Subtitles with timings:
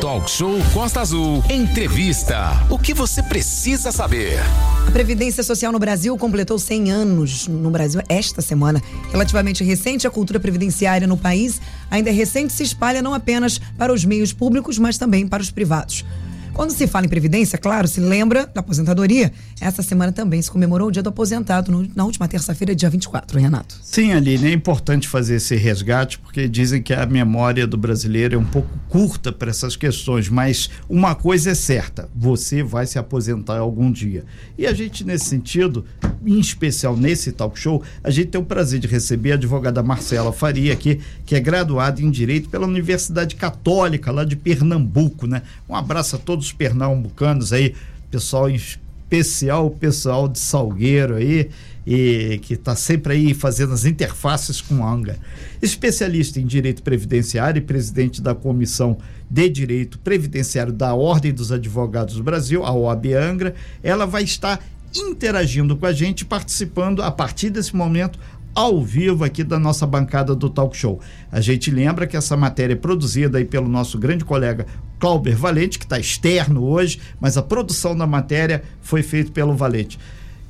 [0.00, 1.42] Talk Show Costa Azul.
[1.50, 2.64] Entrevista.
[2.70, 4.38] O que você precisa saber?
[4.86, 8.82] A Previdência Social no Brasil completou 100 anos no Brasil esta semana.
[9.10, 11.60] Relativamente recente, a cultura previdenciária no país
[11.90, 15.50] ainda é recente se espalha não apenas para os meios públicos, mas também para os
[15.50, 16.04] privados.
[16.52, 19.32] Quando se fala em previdência, claro, se lembra da aposentadoria.
[19.58, 23.40] Essa semana também se comemorou o Dia do Aposentado, no, na última terça-feira, dia 24,
[23.40, 23.74] Renato.
[23.82, 28.38] Sim, Aline, é importante fazer esse resgate, porque dizem que a memória do brasileiro é
[28.38, 33.58] um pouco curta para essas questões, mas uma coisa é certa: você vai se aposentar
[33.58, 34.24] algum dia.
[34.58, 35.86] E a gente, nesse sentido,
[36.24, 40.32] em especial nesse talk show, a gente tem o prazer de receber a advogada Marcela
[40.32, 45.42] Faria aqui, que é graduada em Direito pela Universidade Católica, lá de Pernambuco, né?
[45.66, 47.74] Um abraço a todos todos os pernambucanos aí,
[48.10, 51.50] pessoal em especial o pessoal de Salgueiro aí,
[51.86, 55.18] e que está sempre aí fazendo as interfaces com Anga.
[55.60, 58.98] Especialista em direito previdenciário e presidente da Comissão
[59.30, 64.62] de Direito Previdenciário da Ordem dos Advogados do Brasil, a OAB Angra, ela vai estar
[64.94, 68.18] interagindo com a gente, participando a partir desse momento
[68.54, 71.00] ao vivo aqui da nossa bancada do Talk Show.
[71.30, 74.66] A gente lembra que essa matéria é produzida aí pelo nosso grande colega
[74.98, 79.98] Clauber Valente, que está externo hoje, mas a produção da matéria foi feita pelo Valente.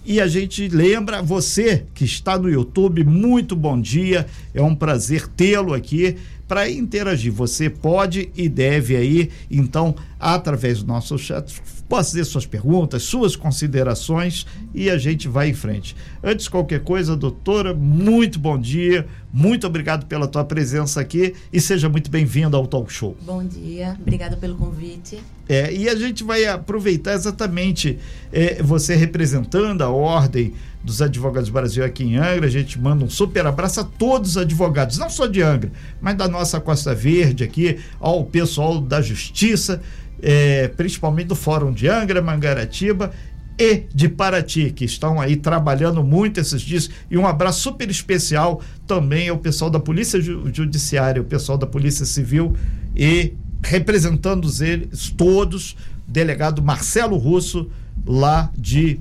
[0.05, 4.27] E a gente lembra você que está no YouTube, muito bom dia.
[4.53, 6.17] É um prazer tê-lo aqui
[6.49, 7.33] para interagir.
[7.33, 11.55] Você pode e deve aí, então, através do nosso chat,
[11.93, 15.95] fazer suas perguntas, suas considerações e a gente vai em frente.
[16.25, 21.61] Antes de qualquer coisa, doutora, muito bom dia, muito obrigado pela tua presença aqui e
[21.61, 23.15] seja muito bem-vinda ao Talk Show.
[23.21, 25.21] Bom dia, obrigada pelo convite.
[25.47, 27.99] É, e a gente vai aproveitar exatamente
[28.33, 32.47] é, você representando a ordem dos Advogados do Brasil aqui em Angra.
[32.47, 35.71] A gente manda um super abraço a todos os advogados, não só de Angra,
[36.01, 39.83] mas da nossa Costa Verde aqui, ao pessoal da Justiça,
[40.23, 43.11] é, principalmente do Fórum de Angra, Mangaratiba
[43.59, 46.89] e de Paraty, que estão aí trabalhando muito esses dias.
[47.11, 52.07] E um abraço super especial também ao pessoal da Polícia Judiciária, o pessoal da Polícia
[52.07, 52.57] Civil
[52.97, 57.71] e representando eles todos, delegado Marcelo Russo,
[58.07, 59.01] lá de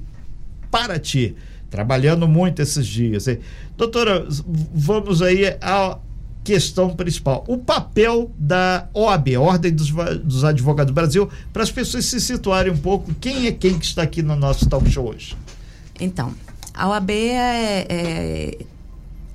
[0.70, 1.36] Paraty
[1.72, 3.26] trabalhando muito esses dias.
[3.78, 4.28] Doutora,
[4.76, 5.98] vamos aí à
[6.44, 7.44] questão principal.
[7.48, 9.92] O papel da OAB, Ordem dos,
[10.24, 13.14] dos Advogados do Brasil, para as pessoas se situarem um pouco.
[13.16, 15.36] Quem é quem que está aqui no nosso talk show hoje?
[16.00, 16.34] Então,
[16.74, 18.58] a OAB é, é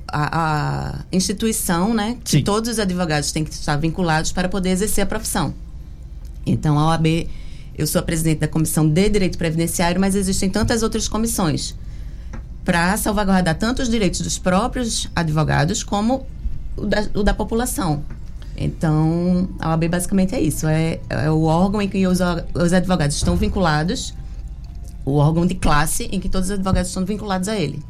[0.09, 2.19] a, a, instituição, né?
[2.25, 2.43] Que Sim.
[2.43, 5.55] todos os advogados têm que estar vinculados para poder exercer a profissão.
[6.45, 7.28] Então, a OAB,
[7.77, 11.75] eu sou a presidente da Comissão de Direito Previdenciário, mas existem tantas outras comissões
[12.65, 16.27] para salvaguardar tanto os direitos dos próprios advogados como
[16.77, 18.05] o da, o da população.
[18.57, 22.19] Então, a OAB basicamente é isso: é, é o órgão em que os,
[22.55, 24.15] os advogados estão vinculados,
[25.05, 27.83] o órgão de classe em que todos os advogados estão vinculados a ele.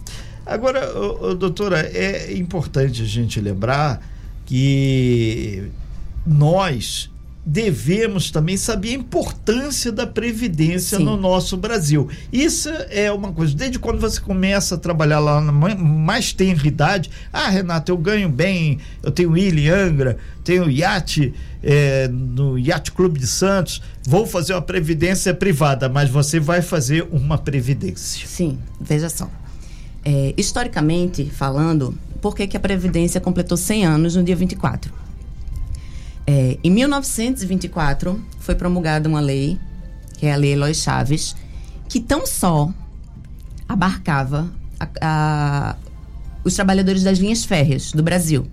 [0.45, 4.01] Agora, doutora, é importante a gente lembrar
[4.45, 5.71] que
[6.25, 7.11] nós
[7.47, 11.05] devemos também saber a importância da previdência Sim.
[11.05, 12.09] no nosso Brasil.
[12.33, 17.09] Isso é uma coisa, desde quando você começa a trabalhar lá na mais tenra idade,
[17.33, 23.21] ah, Renato, eu ganho bem, eu tenho ilha Angra, tenho iate é, no Yacht Clube
[23.21, 28.27] de Santos, vou fazer uma previdência privada, mas você vai fazer uma previdência.
[28.27, 29.31] Sim, veja só.
[30.05, 35.06] É, historicamente falando, por que, que a Previdência completou 100 anos no dia 24?
[36.27, 39.59] É, em 1924, foi promulgada uma lei,
[40.19, 41.37] que é a Lei Eloy Chaves,
[41.89, 42.73] que tão só
[43.69, 45.77] abarcava a, a,
[46.43, 48.47] os trabalhadores das linhas férreas do Brasil.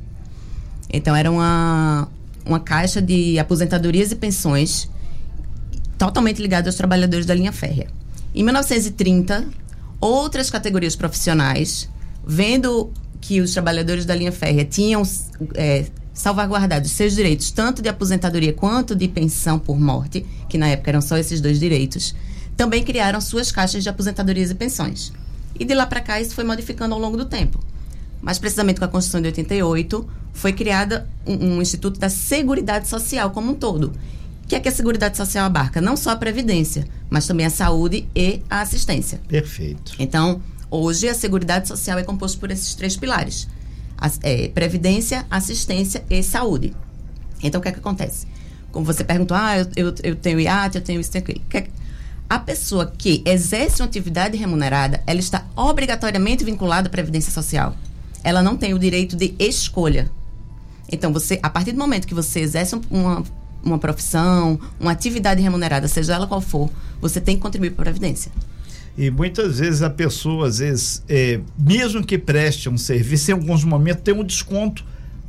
[0.92, 2.08] Então, era uma,
[2.46, 4.88] uma caixa de aposentadorias e pensões
[5.98, 7.88] totalmente ligada aos trabalhadores da linha férrea.
[8.36, 9.46] Em 1930,
[10.00, 11.90] outras categorias profissionais,
[12.26, 12.92] vendo
[13.22, 15.02] que os trabalhadores da linha férrea tinham
[15.56, 20.92] é, salvaguardados seus direitos, tanto de aposentadoria quanto de pensão por morte, que na época
[20.92, 22.16] eram só esses dois direitos,
[22.56, 25.12] também criaram suas caixas de aposentadorias e pensões.
[25.60, 27.60] E de lá para cá isso foi modificando ao longo do tempo.
[28.22, 33.32] Mas precisamente com a Constituição de 88 foi criada um, um Instituto da Seguridade Social
[33.32, 33.88] como um todo.
[34.44, 35.82] O que é que a Seguridade Social abarca?
[35.82, 39.20] Não só a Previdência, mas também a saúde e a assistência.
[39.28, 39.94] Perfeito.
[39.98, 43.48] Então, hoje a Seguridade Social é composta por esses três pilares
[44.22, 46.74] é, previdência, assistência e saúde.
[47.42, 48.28] Então, o que é que acontece?
[48.72, 51.42] Como você perguntou, ah, eu, eu, eu tenho IAT, eu tenho isso, tenho aquilo.
[51.54, 51.68] É
[52.30, 57.76] a pessoa que exerce uma atividade remunerada, ela está obrigatoriamente vinculada à Previdência Social.
[58.24, 60.10] Ela não tem o direito de escolha.
[60.92, 63.24] Então, você, a partir do momento que você exerce uma,
[63.64, 66.70] uma profissão, uma atividade remunerada, seja ela qual for,
[67.00, 68.32] você tem que contribuir para a Previdência.
[68.98, 73.64] E muitas vezes a pessoa, às vezes, é, mesmo que preste um serviço, em alguns
[73.64, 74.86] momentos tem um desconto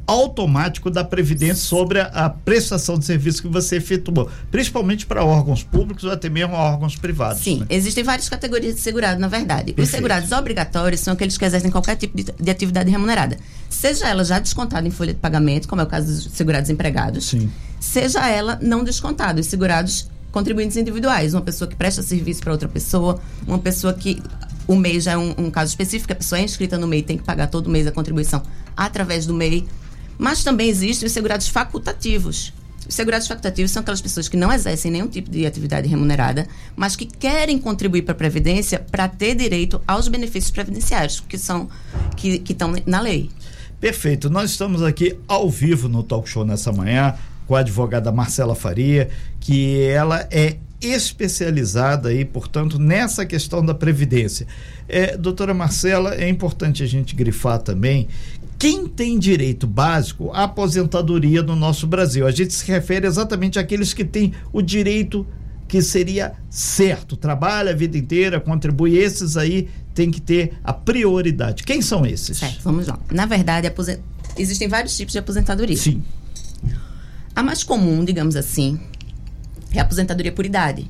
[0.07, 5.63] automático da Previdência sobre a, a, prestação de serviço que você efetuou, principalmente para órgãos
[5.63, 7.43] públicos ou até mesmo órgãos privados.
[7.43, 7.67] Sim, né?
[7.71, 9.73] existem várias categorias de segurado, na verdade.
[9.73, 9.83] Perfeito.
[9.83, 13.39] Os segurados obrigatórios são aqueles que exercem qualquer tipo de, de, atividade remunerada,
[13.71, 17.31] seja ela já descontada em folha de pagamento, como é o caso dos segurados empregados,
[17.31, 17.51] Sim.
[17.81, 22.69] seja ela não descontada, os segurados contribuintes individuais, uma pessoa que presta serviço para outra
[22.69, 24.21] pessoa, uma pessoa que
[24.67, 27.17] o MEI já é um, um, caso específico, a pessoa é inscrita no MEI tem
[27.17, 28.43] que pagar todo mês a contribuição
[28.77, 29.65] através do MEI.
[30.19, 32.53] Mas também existem os segurados facultativos.
[32.89, 36.97] Os segurados facultativos são aquelas pessoas que não exercem nenhum tipo de atividade remunerada, mas
[36.97, 41.69] que querem contribuir para a Previdência para ter direito aos benefícios previdenciários que são
[42.17, 43.31] que, que estão na lei.
[43.81, 44.29] Perfeito.
[44.29, 47.15] Nós estamos aqui ao vivo no Talk Show nessa manhã
[47.47, 49.09] com a advogada Marcela Faria,
[49.41, 54.47] que ela é especializada aí, portanto, nessa questão da previdência.
[54.89, 58.09] É, doutora Marcela, é importante a gente grifar também
[58.59, 62.27] quem tem direito básico à aposentadoria no nosso Brasil.
[62.27, 65.27] A gente se refere exatamente àqueles que têm o direito
[65.67, 71.65] que seria certo, trabalha a vida inteira, contribui, esses aí tem que ter a prioridade.
[71.65, 72.39] Quem são esses?
[72.39, 72.99] Certo, vamos lá.
[73.11, 73.99] Na verdade, aposent...
[74.37, 75.77] existem vários tipos de aposentadoria.
[75.77, 76.03] Sim.
[77.35, 78.79] A mais comum, digamos assim,
[79.73, 80.89] é a aposentadoria por idade.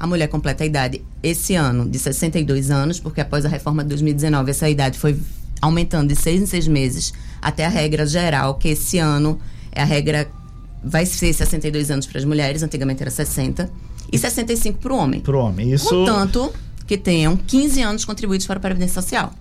[0.00, 3.90] A mulher completa a idade esse ano de 62 anos, porque após a reforma de
[3.90, 5.18] 2019 essa idade foi
[5.60, 7.12] aumentando de seis em seis meses
[7.42, 9.38] até a regra geral, que esse ano
[9.72, 10.30] é a regra
[10.82, 13.68] vai ser 62 anos para as mulheres, antigamente era 60,
[14.10, 15.20] e 65 para o homem.
[15.20, 15.88] Para o homem, isso.
[15.88, 16.52] Portanto,
[16.86, 19.32] que tenham 15 anos contribuídos para a Previdência Social.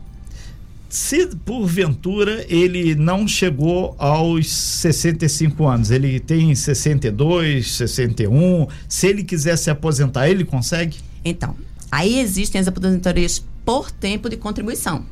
[0.90, 9.58] Se porventura ele não chegou aos 65 anos, ele tem 62, 61, se ele quiser
[9.58, 10.98] se aposentar, ele consegue?
[11.26, 11.56] Então,
[11.92, 15.06] aí existem as aposentadorias por tempo de contribuição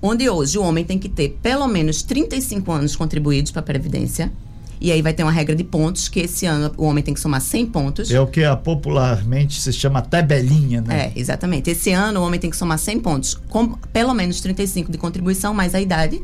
[0.00, 4.32] onde hoje o homem tem que ter pelo menos 35 anos contribuídos para a Previdência.
[4.80, 7.20] E aí vai ter uma regra de pontos, que esse ano o homem tem que
[7.20, 8.10] somar 100 pontos.
[8.10, 11.06] É o que popularmente se chama tabelinha, né?
[11.06, 11.70] É, exatamente.
[11.70, 15.52] Esse ano o homem tem que somar 100 pontos, com pelo menos 35 de contribuição,
[15.52, 16.22] mais a idade.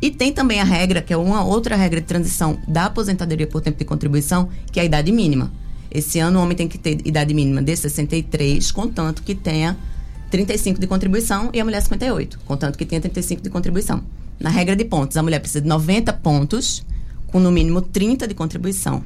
[0.00, 3.60] E tem também a regra, que é uma outra regra de transição da aposentadoria por
[3.60, 5.52] tempo de contribuição, que é a idade mínima.
[5.90, 9.76] Esse ano o homem tem que ter idade mínima de 63, contanto que tenha
[10.30, 14.02] 35 de contribuição e a mulher 58, contanto que tenha 35 de contribuição.
[14.38, 16.86] Na regra de pontos, a mulher precisa de 90 pontos,
[17.30, 19.04] com no mínimo 30 de contribuição.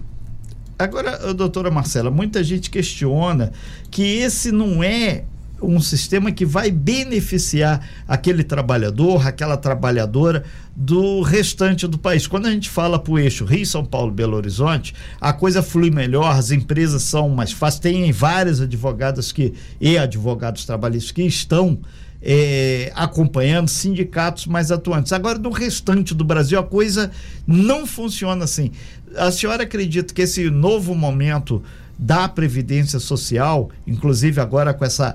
[0.78, 3.52] Agora, doutora Marcela, muita gente questiona
[3.90, 5.24] que esse não é
[5.62, 10.44] um sistema que vai beneficiar aquele trabalhador, aquela trabalhadora
[10.74, 12.26] do restante do país.
[12.26, 15.90] Quando a gente fala para o eixo Rio, São Paulo, Belo Horizonte, a coisa flui
[15.90, 17.80] melhor, as empresas são mais fáceis.
[17.80, 21.78] Tem várias advogadas que e advogados trabalhistas que estão
[22.26, 25.12] é, acompanhando sindicatos mais atuantes.
[25.12, 27.10] Agora, no restante do Brasil, a coisa
[27.46, 28.70] não funciona assim.
[29.14, 31.62] A senhora acredita que esse novo momento
[31.98, 35.14] da Previdência Social, inclusive agora com essa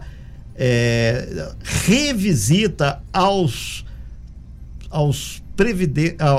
[0.55, 3.85] é, revisita aos
[4.89, 5.41] aos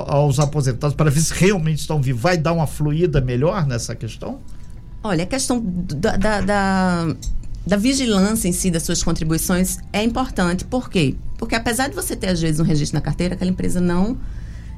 [0.07, 4.41] aos aposentados para ver se realmente estão vivos, vai dar uma fluida melhor nessa questão?
[5.03, 7.17] Olha, a questão da, da, da,
[7.67, 10.65] da, vigilância em si das suas contribuições é importante.
[10.65, 11.15] Por quê?
[11.39, 14.19] Porque apesar de você ter, às vezes, um registro na carteira, aquela empresa não,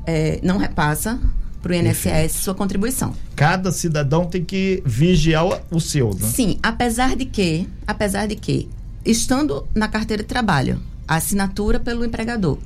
[0.06, 1.20] é, não repassa
[1.62, 2.34] para o INSS Perfeito.
[2.34, 3.14] sua contribuição.
[3.36, 6.26] Cada cidadão tem que vigiar o seu, né?
[6.26, 8.68] Sim, apesar de que, apesar de que
[9.04, 12.58] estando na carteira de trabalho, a assinatura pelo empregador,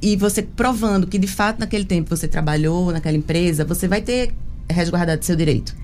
[0.00, 4.32] e você provando que de fato naquele tempo você trabalhou naquela empresa, você vai ter
[4.70, 5.74] resguardado seu direito.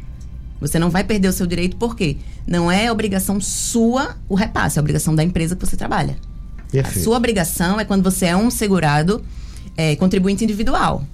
[0.60, 4.80] Você não vai perder o seu direito porque não é obrigação sua o repasse, é
[4.80, 6.16] obrigação da empresa que você trabalha.
[6.70, 6.98] Perfeito.
[6.98, 9.22] A sua obrigação é quando você é um segurado
[9.76, 11.04] é, contribuinte individual.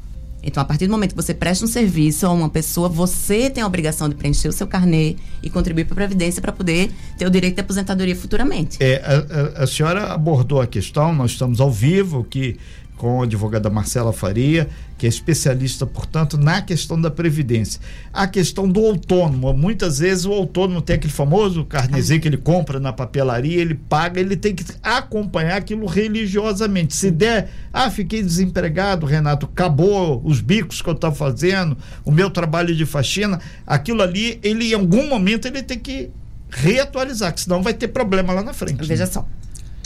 [0.42, 3.62] Então, a partir do momento que você presta um serviço a uma pessoa, você tem
[3.62, 7.26] a obrigação de preencher o seu carnê e contribuir para a Previdência para poder ter
[7.26, 8.78] o direito de aposentadoria futuramente.
[8.80, 12.56] É, a, a, a senhora abordou a questão, nós estamos ao vivo, que
[13.00, 17.80] com a advogada Marcela Faria, que é especialista, portanto, na questão da previdência.
[18.12, 22.78] A questão do autônomo, muitas vezes o autônomo tem aquele famoso carnezinho que ele compra
[22.78, 26.95] na papelaria, ele paga, ele tem que acompanhar aquilo religiosamente.
[26.95, 32.28] Se der, ah, fiquei desempregado, Renato, acabou os bicos que eu estava fazendo, o meu
[32.28, 36.11] trabalho de faxina, aquilo ali, ele em algum momento ele tem que
[36.50, 38.87] reatualizar, que senão vai ter problema lá na frente.
[38.87, 39.11] Veja né?
[39.11, 39.26] só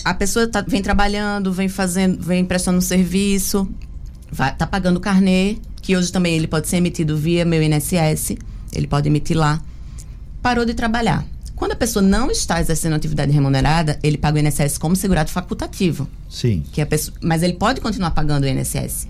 [0.04, 3.68] a pessoa tá, vem trabalhando, vem fazendo, vem prestando um serviço,
[4.30, 8.36] vai, tá pagando o carnê, que hoje também ele pode ser emitido via meu INSS.
[8.72, 9.62] ele pode emitir lá.
[10.42, 11.24] Parou de trabalhar.
[11.56, 16.08] Quando a pessoa não está exercendo atividade remunerada, ele paga o INSS como segurado facultativo.
[16.28, 16.62] Sim.
[16.72, 19.08] Que a pessoa, mas ele pode continuar pagando o INSS.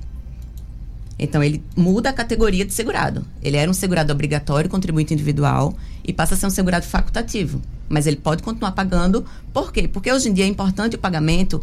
[1.18, 3.25] Então ele muda a categoria de segurado.
[3.42, 7.61] Ele era um segurado obrigatório, contribuinte individual, e passa a ser um segurado facultativo.
[7.88, 9.25] Mas ele pode continuar pagando.
[9.52, 9.87] Por quê?
[9.87, 11.62] Porque hoje em dia é importante o pagamento,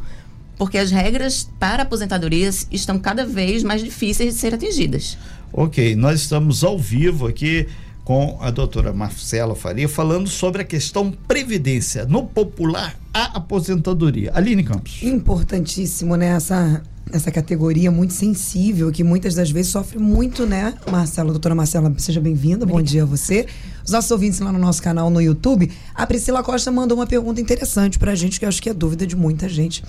[0.58, 5.18] porque as regras para aposentadorias estão cada vez mais difíceis de ser atingidas.
[5.52, 7.68] Ok, nós estamos ao vivo aqui
[8.04, 12.06] com a doutora Marcela Faria falando sobre a questão previdência.
[12.06, 14.32] No popular, a aposentadoria.
[14.34, 15.04] Aline Campos.
[15.04, 16.28] Importantíssimo, né?
[16.28, 16.82] Essa,
[17.12, 20.74] essa categoria muito sensível, que muitas das vezes sofre muito, né?
[20.90, 22.66] Marcela, doutora Marcela, seja bem-vinda.
[22.66, 23.46] Bom dia a você.
[23.86, 27.40] Os nossos ouvintes lá no nosso canal no YouTube, a Priscila Costa mandou uma pergunta
[27.40, 29.84] interessante pra gente, que eu acho que é dúvida de muita gente.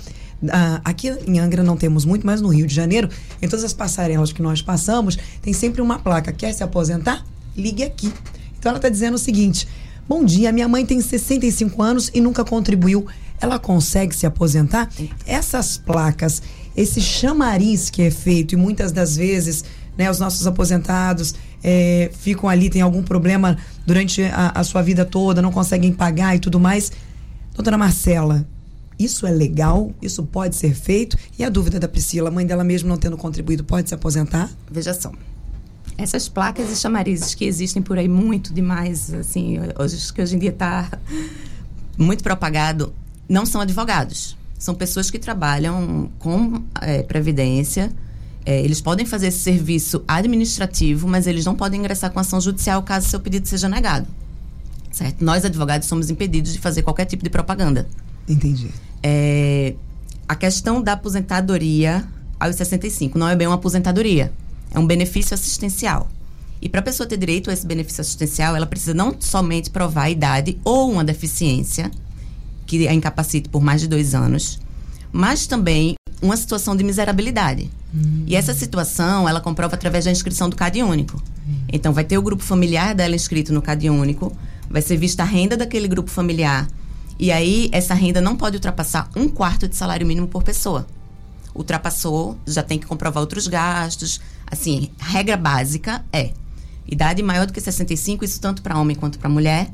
[0.48, 3.08] Ah, aqui em Angra não temos muito, mas no Rio de Janeiro,
[3.40, 6.32] em todas as passarelas que nós passamos, tem sempre uma placa.
[6.32, 7.24] Quer se aposentar?
[7.56, 8.12] ligue aqui.
[8.58, 9.68] Então ela está dizendo o seguinte:
[10.08, 13.06] Bom dia, minha mãe tem 65 anos e nunca contribuiu.
[13.40, 14.88] Ela consegue se aposentar?
[15.26, 16.42] Essas placas,
[16.76, 19.64] esse chamariz que é feito, e muitas das vezes
[19.96, 25.04] né, os nossos aposentados é, ficam ali, tem algum problema durante a, a, sua vida
[25.04, 26.90] toda, não conseguem pagar e tudo mais.
[27.54, 28.46] Doutora Marcela,
[28.98, 29.92] isso é legal?
[30.00, 31.16] Isso pode ser feito?
[31.38, 34.50] E a dúvida da Priscila, a mãe dela mesmo não tendo contribuído, pode se aposentar?
[34.70, 35.12] Veja só,
[35.98, 40.38] essas placas e chamarizes que existem por aí muito demais, assim, hoje, que hoje em
[40.38, 40.90] dia está
[41.98, 42.94] muito propagado,
[43.28, 44.36] não são advogados.
[44.62, 47.90] São pessoas que trabalham com é, previdência.
[48.46, 52.80] É, eles podem fazer esse serviço administrativo, mas eles não podem ingressar com ação judicial
[52.84, 54.06] caso seu pedido seja negado.
[54.92, 55.24] Certo?
[55.24, 57.88] Nós, advogados, somos impedidos de fazer qualquer tipo de propaganda.
[58.28, 58.70] Entendi.
[59.02, 59.74] É,
[60.28, 62.06] a questão da aposentadoria
[62.38, 64.32] aos 65 não é bem uma aposentadoria
[64.70, 66.08] é um benefício assistencial.
[66.60, 70.04] E para a pessoa ter direito a esse benefício assistencial, ela precisa não somente provar
[70.04, 71.90] a idade ou uma deficiência
[72.78, 74.58] que a incapacite por mais de dois anos,
[75.12, 77.70] mas também uma situação de miserabilidade.
[77.92, 78.24] Uhum.
[78.26, 81.16] E essa situação, ela comprova através da inscrição do CAD único.
[81.16, 81.54] Uhum.
[81.72, 84.34] Então, vai ter o grupo familiar dela inscrito no CAD único,
[84.70, 86.68] vai ser vista a renda daquele grupo familiar.
[87.18, 90.86] E aí, essa renda não pode ultrapassar um quarto de salário mínimo por pessoa.
[91.54, 94.20] Ultrapassou, já tem que comprovar outros gastos,
[94.52, 96.30] Assim, regra básica é
[96.86, 99.70] idade maior do que 65, isso tanto para homem quanto para mulher,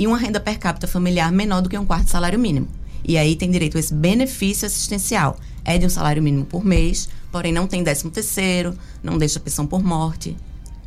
[0.00, 2.66] e uma renda per capita familiar menor do que um quarto salário mínimo.
[3.04, 5.38] E aí tem direito a esse benefício assistencial.
[5.62, 9.66] É de um salário mínimo por mês, porém não tem décimo terceiro, não deixa pensão
[9.66, 10.34] por morte.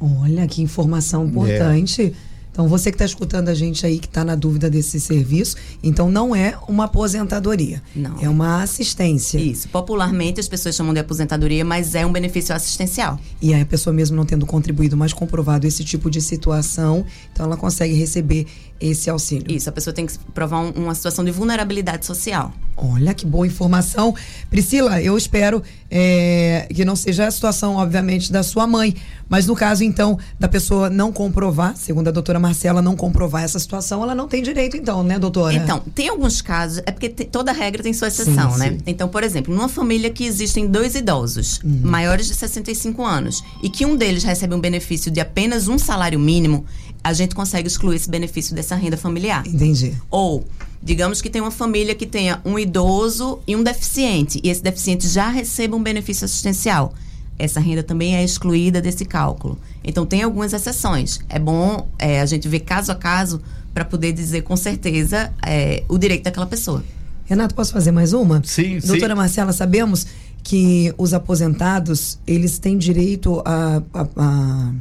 [0.01, 2.01] Olha que informação importante.
[2.01, 2.33] É.
[2.53, 6.11] Então, você que está escutando a gente aí, que está na dúvida desse serviço, então
[6.11, 7.81] não é uma aposentadoria.
[7.95, 8.15] Não.
[8.21, 9.39] É uma assistência.
[9.39, 9.67] Isso.
[9.69, 13.19] Popularmente as pessoas chamam de aposentadoria, mas é um benefício assistencial.
[13.41, 17.47] E aí a pessoa mesmo não tendo contribuído, mas comprovado esse tipo de situação, então
[17.47, 18.45] ela consegue receber
[18.83, 19.49] esse auxílio.
[19.49, 22.53] Isso, a pessoa tem que provar um, uma situação de vulnerabilidade social.
[22.75, 24.15] Olha que boa informação.
[24.49, 28.95] Priscila, eu espero é, que não seja a situação, obviamente, da sua mãe,
[29.29, 33.59] mas no caso, então, da pessoa não comprovar, segundo a doutora Marcela, não comprovar essa
[33.59, 35.53] situação, ela não tem direito, então, né, doutora?
[35.53, 38.69] Então, tem alguns casos, é porque te, toda regra tem sua exceção, sim, né?
[38.71, 38.77] Sim.
[38.87, 41.81] Então, por exemplo, numa família que existem dois idosos, uhum.
[41.83, 46.19] maiores de 65 anos, e que um deles recebe um benefício de apenas um salário
[46.19, 46.65] mínimo,
[47.03, 49.45] a gente consegue excluir esse benefício dessa renda familiar.
[49.45, 49.93] Entendi.
[50.09, 50.45] Ou,
[50.81, 55.07] digamos que tem uma família que tenha um idoso e um deficiente, e esse deficiente
[55.07, 56.93] já receba um benefício assistencial.
[57.37, 59.57] Essa renda também é excluída desse cálculo.
[59.83, 61.19] Então, tem algumas exceções.
[61.27, 63.41] É bom é, a gente ver caso a caso
[63.73, 66.83] para poder dizer com certeza é, o direito daquela pessoa.
[67.25, 68.41] Renato, posso fazer mais uma?
[68.45, 69.17] Sim, Doutora sim.
[69.17, 70.05] Marcela, sabemos
[70.43, 74.73] que os aposentados, eles têm direito a, a, a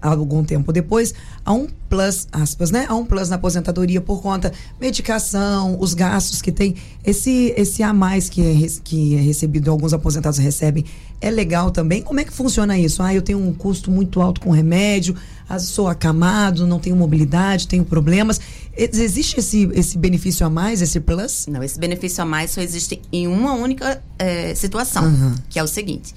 [0.00, 1.14] algum tempo depois,
[1.44, 2.86] a um plus, aspas, né?
[2.88, 6.74] A um plus na aposentadoria por conta medicação, os gastos que tem.
[7.04, 10.84] Esse, esse a mais que é, que é recebido, alguns aposentados recebem,
[11.20, 12.02] é legal também?
[12.02, 13.02] Como é que funciona isso?
[13.02, 15.16] Ah, eu tenho um custo muito alto com remédio,
[15.48, 18.40] ah, sou acamado, não tenho mobilidade, tenho problemas.
[18.76, 21.46] Existe esse, esse benefício a mais, esse plus?
[21.48, 25.34] Não, esse benefício a mais só existe em uma única é, situação, uhum.
[25.48, 26.14] que é o seguinte.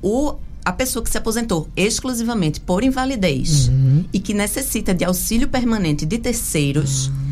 [0.00, 4.04] O a pessoa que se aposentou exclusivamente por invalidez uhum.
[4.12, 7.06] e que necessita de auxílio permanente de terceiros.
[7.06, 7.26] Uhum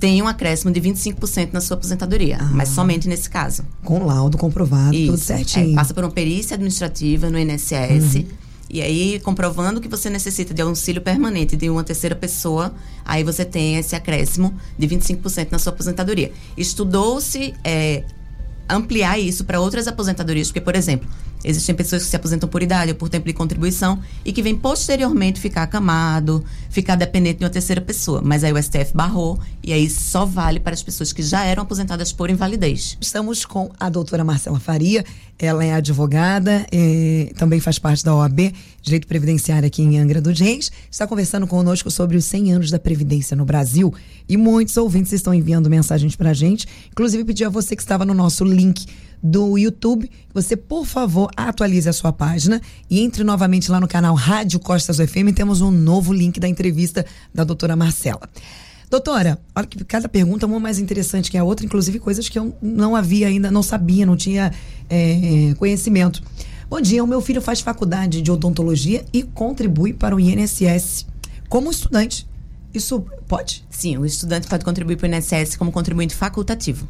[0.00, 2.50] tem um acréscimo de 25% na sua aposentadoria, ah.
[2.54, 3.62] mas somente nesse caso.
[3.84, 5.12] Com laudo comprovado, Isso.
[5.12, 5.72] tudo certinho.
[5.72, 8.14] É, passa por uma perícia administrativa no INSS.
[8.14, 8.24] Uhum.
[8.70, 12.72] E aí, comprovando que você necessita de auxílio permanente de uma terceira pessoa,
[13.04, 16.32] aí você tem esse acréscimo de 25% na sua aposentadoria.
[16.56, 18.02] Estudou-se é,
[18.70, 21.06] ampliar isso para outras aposentadorias, porque, por exemplo,
[21.44, 24.54] Existem pessoas que se aposentam por idade ou por tempo de contribuição e que vêm
[24.54, 28.20] posteriormente ficar acamado, ficar dependente de uma terceira pessoa.
[28.24, 31.62] Mas aí o STF barrou e aí só vale para as pessoas que já eram
[31.62, 32.96] aposentadas por invalidez.
[33.00, 35.04] Estamos com a doutora Marcela Faria.
[35.42, 40.38] Ela é advogada, e também faz parte da OAB, Direito Previdenciário aqui em Angra dos
[40.38, 40.70] Reis.
[40.90, 43.94] Está conversando conosco sobre os 100 anos da Previdência no Brasil.
[44.28, 46.66] E muitos ouvintes estão enviando mensagens para a gente.
[46.92, 48.84] Inclusive, pedi a você que estava no nosso link
[49.22, 54.14] do YouTube, você, por favor, atualize a sua página e entre novamente lá no canal
[54.14, 55.34] Rádio Costas FM.
[55.34, 58.28] Temos um novo link da entrevista da doutora Marcela.
[58.90, 62.38] Doutora, olha que cada pergunta é uma mais interessante que a outra, inclusive coisas que
[62.38, 64.52] eu não havia ainda, não sabia, não tinha
[64.88, 66.22] é, conhecimento.
[66.68, 71.06] Bom dia, o meu filho faz faculdade de odontologia e contribui para o INSS
[71.48, 72.26] como estudante.
[72.72, 73.64] Isso pode?
[73.70, 76.88] Sim, o estudante pode contribuir para o INSS como contribuinte facultativo.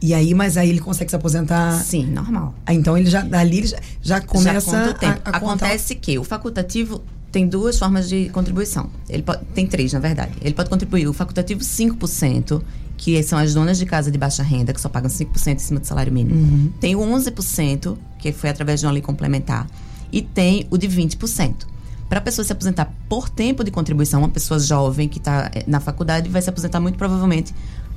[0.00, 1.72] E aí, mas aí ele consegue se aposentar?
[1.82, 2.54] Sim, normal.
[2.66, 6.18] Ah, então ele já, dali ele já, já começa já conta a, a Acontece que
[6.18, 8.88] o facultativo tem duas formas de contribuição.
[9.08, 10.32] Ele pode, tem três, na verdade.
[10.40, 12.62] Ele pode contribuir o facultativo 5%,
[12.96, 15.80] que são as donas de casa de baixa renda, que só pagam 5% em cima
[15.80, 16.40] do salário mínimo.
[16.40, 16.72] Uhum.
[16.80, 19.66] Tem o 11%, que foi através de uma lei complementar.
[20.12, 21.66] E tem o de 20%.
[22.08, 25.64] Para a pessoa se aposentar por tempo de contribuição, uma pessoa jovem que está eh,
[25.66, 27.52] na faculdade vai se aposentar muito provavelmente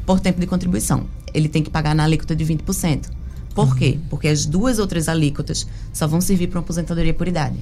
[0.09, 1.05] por tempo de contribuição.
[1.31, 3.11] Ele tem que pagar na alíquota de 20%.
[3.53, 3.75] Por Uhum.
[3.75, 3.99] quê?
[4.09, 7.57] Porque as duas outras alíquotas só vão servir para uma aposentadoria por idade.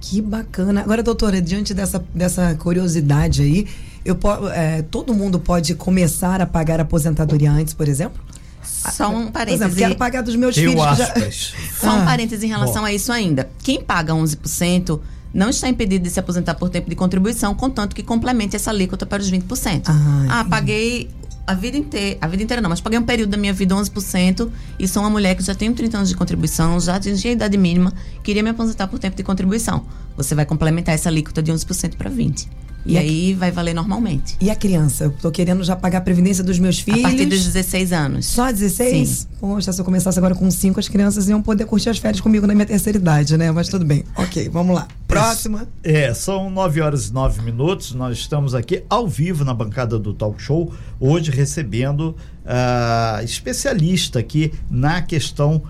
[0.00, 0.82] Que bacana.
[0.82, 3.66] Agora, doutora, diante dessa, dessa curiosidade aí,
[4.04, 4.16] eu
[4.54, 8.22] é, todo mundo pode começar a pagar a aposentadoria antes, por exemplo?
[8.62, 10.90] Só um Por exemplo, quero pagar dos meus Eu filhos.
[10.90, 11.54] que já- aspas.
[11.80, 13.50] Só um Ah, parêntese em relação a isso ainda.
[13.64, 15.00] Quem paga 11%
[15.34, 19.04] não está impedido de se aposentar por tempo de contribuição, contanto que complemente essa alíquota
[19.04, 19.88] para os 20%.
[19.88, 21.10] Ah, ah paguei
[21.50, 24.48] a vida inteira, a vida inteira não, mas paguei um período da minha vida 11%
[24.78, 27.58] e sou uma mulher que já tem 30 anos de contribuição, já atingi a idade
[27.58, 27.92] mínima,
[28.22, 29.84] queria me aposentar por tempo de contribuição.
[30.22, 32.46] Você vai complementar essa alíquota de 11% para 20%.
[32.84, 34.36] E, E aí vai valer normalmente.
[34.40, 35.04] E a criança?
[35.04, 37.04] Eu tô querendo já pagar a previdência dos meus filhos.
[37.04, 38.26] A partir dos 16 anos.
[38.26, 39.08] Só 16?
[39.08, 39.26] Sim.
[39.38, 42.46] Poxa, se eu começasse agora com 5, as crianças iam poder curtir as férias comigo
[42.46, 43.50] na minha terceira idade, né?
[43.52, 44.04] Mas tudo bem.
[44.16, 44.88] Ok, vamos lá.
[45.06, 45.68] Próxima.
[45.84, 47.92] É, são 9 horas e 9 minutos.
[47.92, 54.52] Nós estamos aqui ao vivo na bancada do Talk Show, hoje recebendo a especialista aqui
[54.70, 55.62] na questão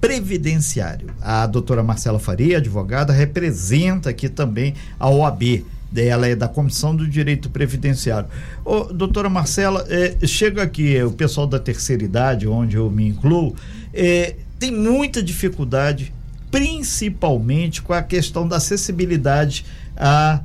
[0.00, 1.10] previdenciário.
[1.20, 5.64] A doutora Marcela Faria, advogada, representa aqui também a OAB.
[5.96, 8.28] Ela é da Comissão do Direito Previdenciário.
[8.64, 13.56] Ô, doutora Marcela, é, chega aqui o pessoal da terceira idade, onde eu me incluo,
[13.94, 16.12] é, tem muita dificuldade,
[16.50, 19.64] principalmente com a questão da acessibilidade
[19.96, 20.40] a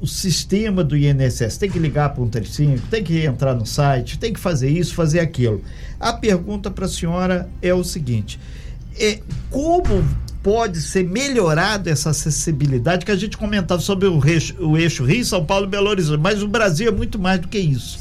[0.00, 1.56] o sistema do INSS.
[1.56, 4.94] Tem que ligar para um 35, tem que entrar no site, tem que fazer isso,
[4.94, 5.62] fazer aquilo.
[5.98, 8.38] A pergunta para a senhora é o seguinte:
[8.98, 10.04] é, como
[10.42, 15.24] pode ser melhorada essa acessibilidade que a gente comentava sobre o eixo, o eixo Rio,
[15.24, 17.98] São Paulo e Belo Horizonte, mas o Brasil é muito mais do que isso.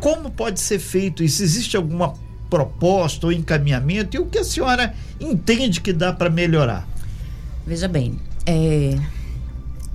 [0.00, 1.42] Como pode ser feito isso?
[1.42, 2.14] Existe alguma
[2.50, 4.16] proposta ou encaminhamento?
[4.16, 6.86] E o que a senhora entende que dá para melhorar?
[7.64, 8.98] Veja bem, é,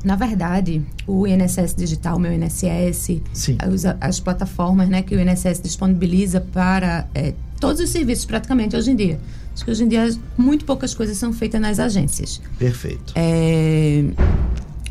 [0.03, 3.57] na verdade, o INSS Digital, o meu INSS, Sim.
[3.59, 8.91] as, as plataformas né, que o INSS disponibiliza para é, todos os serviços, praticamente, hoje
[8.91, 9.19] em dia.
[9.53, 12.41] Acho que hoje em dia muito poucas coisas são feitas nas agências.
[12.57, 13.13] Perfeito.
[13.15, 14.05] É,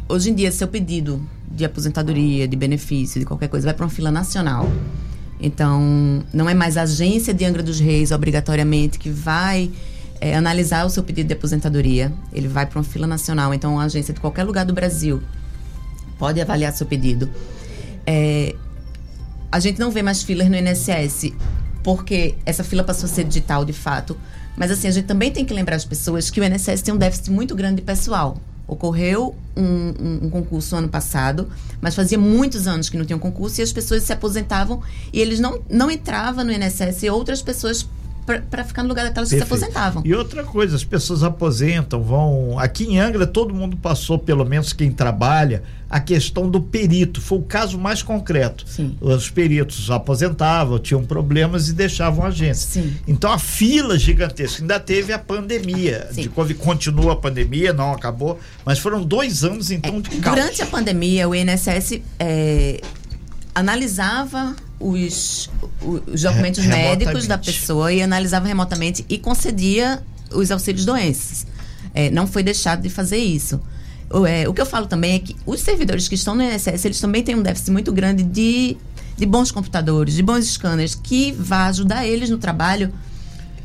[0.08, 3.90] hoje em dia, seu pedido de aposentadoria, de benefício, de qualquer coisa, vai para uma
[3.90, 4.70] fila nacional.
[5.40, 9.70] Então, não é mais a agência de Angra dos Reis, obrigatoriamente, que vai
[10.20, 12.12] é, analisar o seu pedido de aposentadoria.
[12.32, 13.54] Ele vai para uma fila nacional.
[13.54, 15.22] Então, uma agência de qualquer lugar do Brasil
[16.18, 17.30] pode avaliar seu pedido.
[18.04, 18.54] É,
[19.50, 21.32] a gente não vê mais filas no INSS,
[21.82, 24.16] porque essa fila passou a ser digital, de fato.
[24.58, 26.96] Mas, assim, a gente também tem que lembrar as pessoas que o INSS tem um
[26.96, 28.36] déficit muito grande de pessoal.
[28.66, 31.48] Ocorreu um, um, um concurso ano passado,
[31.80, 35.20] mas fazia muitos anos que não tinha um concurso e as pessoas se aposentavam e
[35.20, 37.88] eles não, não entravam no INSS e outras pessoas
[38.50, 39.64] para ficar no lugar daquelas que se Perfeito.
[39.64, 40.02] aposentavam.
[40.04, 42.58] E outra coisa, as pessoas aposentam, vão.
[42.58, 47.20] Aqui em Angra, todo mundo passou, pelo menos quem trabalha, a questão do perito.
[47.20, 48.64] Foi o caso mais concreto.
[48.66, 48.96] Sim.
[49.00, 52.68] Os peritos aposentavam, tinham problemas e deixavam a agência.
[52.68, 52.96] Sim.
[53.06, 54.62] Então a fila gigantesca.
[54.62, 56.08] Ainda teve a pandemia.
[56.12, 56.22] Sim.
[56.22, 56.58] De Covid.
[56.58, 58.38] Continua a pandemia, não acabou.
[58.64, 60.36] Mas foram dois anos, então, de caos.
[60.36, 62.80] É, Durante a pandemia, o INSS é,
[63.54, 65.50] analisava os,
[65.82, 71.46] os documentos Re- médicos da pessoa e analisava remotamente e concedia os auxílios doenças.
[71.94, 73.60] É, não foi deixado de fazer isso.
[74.10, 76.84] O, é, o que eu falo também é que os servidores que estão no INSS,
[76.84, 78.76] eles também têm um déficit muito grande de,
[79.16, 82.92] de bons computadores, de bons scanners, que vai ajudar eles no trabalho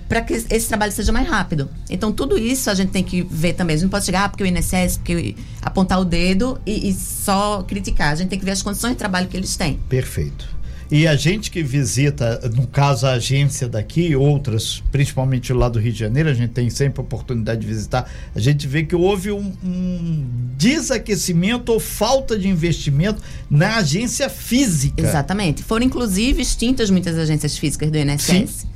[0.10, 1.70] para que esse trabalho seja mais rápido.
[1.90, 3.74] Então, tudo isso a gente tem que ver também.
[3.76, 6.94] A gente não pode chegar, ah, porque o INSS, porque apontar o dedo e, e
[6.94, 8.12] só criticar.
[8.12, 9.80] A gente tem que ver as condições de trabalho que eles têm.
[9.90, 10.53] Perfeito.
[10.92, 15.92] E a gente que visita, no caso a agência daqui, outras, principalmente lá do Rio
[15.92, 19.32] de Janeiro, a gente tem sempre a oportunidade de visitar, a gente vê que houve
[19.32, 25.02] um, um desaquecimento ou falta de investimento na agência física.
[25.02, 25.64] Exatamente.
[25.64, 28.22] Foram inclusive extintas muitas agências físicas do INSS.
[28.24, 28.74] Sim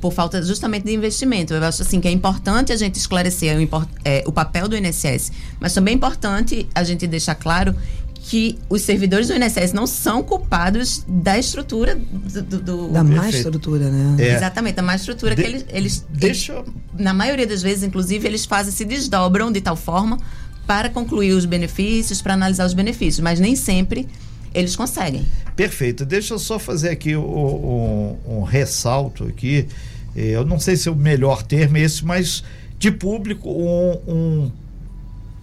[0.00, 1.52] por falta justamente de investimento.
[1.52, 5.30] Eu acho assim que é importante a gente esclarecer o, é, o papel do INSS,
[5.60, 7.74] mas também é importante a gente deixar claro
[8.22, 13.90] que os servidores do INSS não são culpados da estrutura do, do da má estrutura,
[13.90, 14.16] né?
[14.22, 14.34] É.
[14.36, 16.66] Exatamente, da má estrutura de, que eles, eles deixa eles,
[16.98, 20.18] na maioria das vezes, inclusive, eles fazem se desdobram de tal forma
[20.66, 24.06] para concluir os benefícios, para analisar os benefícios, mas nem sempre
[24.54, 25.26] eles conseguem.
[25.56, 26.04] Perfeito.
[26.04, 29.66] Deixa eu só fazer aqui um, um, um ressalto aqui.
[30.14, 32.44] Eu não sei se é o melhor termo esse, mas
[32.78, 34.52] de público um, um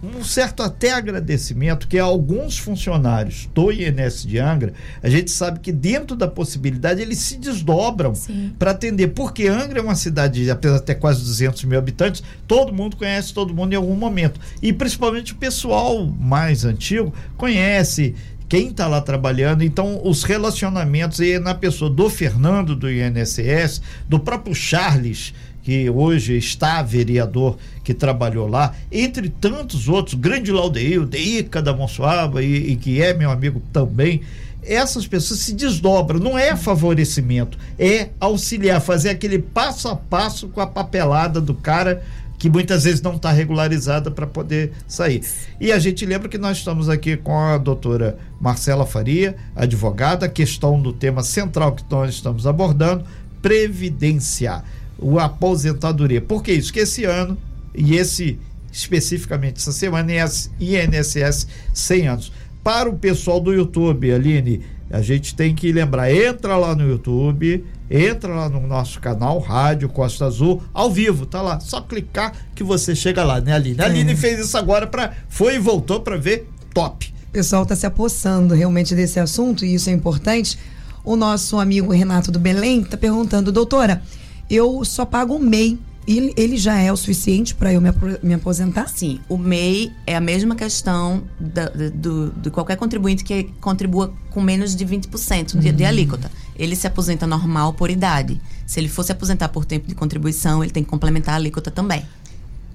[0.02, 5.72] um certo até agradecimento que alguns funcionários do INS de Angra, a gente sabe que
[5.72, 8.12] dentro da possibilidade eles se desdobram
[8.58, 12.96] para atender, porque Angra é uma cidade de até quase 200 mil habitantes, todo mundo
[12.96, 18.14] conhece todo mundo em algum momento, e principalmente o pessoal mais antigo conhece
[18.48, 24.18] quem está lá trabalhando, então os relacionamentos e na pessoa do Fernando do INSS, do
[24.18, 27.58] próprio Charles, que hoje está vereador,
[27.88, 33.14] que trabalhou lá, entre tantos outros, grande Laudeir, Deica da Monsuaba, e, e que é
[33.14, 34.20] meu amigo também,
[34.62, 40.60] essas pessoas se desdobram, não é favorecimento, é auxiliar, fazer aquele passo a passo com
[40.60, 42.02] a papelada do cara
[42.38, 45.22] que muitas vezes não está regularizada para poder sair.
[45.58, 50.78] E a gente lembra que nós estamos aqui com a doutora Marcela Faria, advogada, questão
[50.78, 53.02] do tema central que nós estamos abordando,
[53.40, 54.62] previdência
[54.98, 56.20] o aposentadoria.
[56.20, 56.72] Por que isso?
[56.72, 57.38] Que esse ano,
[57.74, 58.38] e esse
[58.72, 60.24] especificamente essa semana, é
[60.60, 62.32] INSS 100 anos.
[62.62, 67.64] Para o pessoal do YouTube, Aline, a gente tem que lembrar, entra lá no YouTube,
[67.90, 72.62] entra lá no nosso canal Rádio Costa Azul, ao vivo, tá lá, só clicar que
[72.62, 73.80] você chega lá, né, Aline?
[73.80, 74.16] A Aline é.
[74.16, 77.12] fez isso agora para foi e voltou para ver, top.
[77.28, 80.58] O pessoal está se apossando realmente desse assunto e isso é importante.
[81.04, 84.02] O nosso amigo Renato do Belém está perguntando, doutora,
[84.50, 85.78] eu só pago o MEI.
[86.08, 87.90] Ele, ele já é o suficiente para eu me,
[88.22, 88.88] me, aposentar?
[88.88, 94.40] Sim, o MEI é a mesma questão da, do, de qualquer contribuinte que contribua com
[94.40, 95.60] menos de 20% uhum.
[95.60, 96.30] de, de alíquota.
[96.56, 98.40] Ele se aposenta normal por idade.
[98.66, 102.02] Se ele fosse aposentar por tempo de contribuição, ele tem que complementar a alíquota também.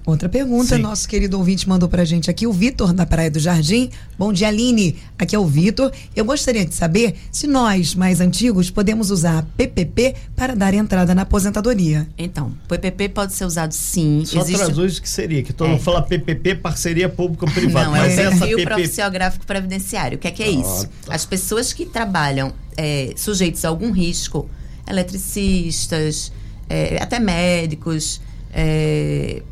[0.06, 0.82] Outra pergunta, Sim.
[0.82, 3.88] nosso querido ouvinte mandou pra gente aqui, o Vitor, da Praia do Jardim.
[4.18, 4.98] Bom dia, Aline.
[5.18, 5.90] Aqui é o Vitor.
[6.14, 11.22] Eu gostaria de saber se nós, mais antigos, podemos usar PPP para dar entrada na
[11.22, 12.06] aposentadoria.
[12.18, 14.24] Então, PPP pode ser usado sim.
[14.26, 14.58] Só Existe...
[14.58, 15.70] traduz o que seria, que todo é.
[15.70, 17.86] mundo fala PPP, parceria público-privada.
[17.86, 20.18] Não, mas é o perfil profissional gráfico previdenciário.
[20.18, 20.86] O que é que é isso?
[21.06, 21.14] Tá.
[21.14, 24.50] As pessoas que trabalham é, sujeitos a algum risco,
[24.86, 26.30] eletricistas,
[26.68, 28.20] é, até médicos,
[28.52, 29.42] é,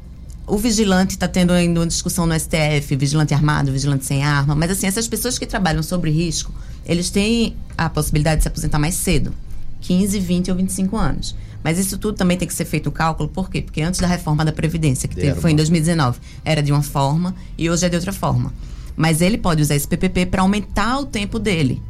[0.46, 4.70] o vigilante está tendo ainda uma discussão no STF, vigilante armado, vigilante sem arma, mas
[4.70, 6.52] assim, essas pessoas que trabalham sobre risco,
[6.84, 9.32] eles têm a possibilidade de se aposentar mais cedo,
[9.80, 11.36] 15, 20 ou 25 anos.
[11.62, 13.62] Mas isso tudo também tem que ser feito o cálculo, por quê?
[13.62, 17.34] Porque antes da reforma da Previdência, que teve, foi em 2019, era de uma forma
[17.56, 18.52] e hoje é de outra forma.
[18.96, 21.80] Mas ele pode usar esse PPP para aumentar o tempo dele.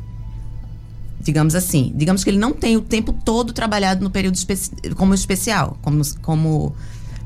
[1.21, 4.37] Digamos assim, digamos que ele não tem o tempo todo trabalhado no período
[4.97, 6.75] como especial, como, como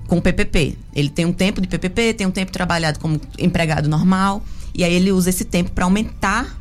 [0.06, 0.76] com o PPP.
[0.94, 4.42] Ele tem um tempo de PPP, tem um tempo trabalhado como empregado normal,
[4.74, 6.58] e aí ele usa esse tempo para aumentar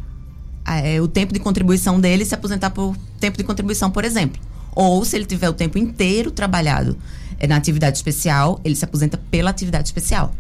[0.66, 4.42] é, o tempo de contribuição dele e se aposentar por tempo de contribuição, por exemplo.
[4.74, 6.98] Ou se ele tiver o tempo inteiro trabalhado
[7.40, 10.34] é, na atividade especial, ele se aposenta pela atividade especial.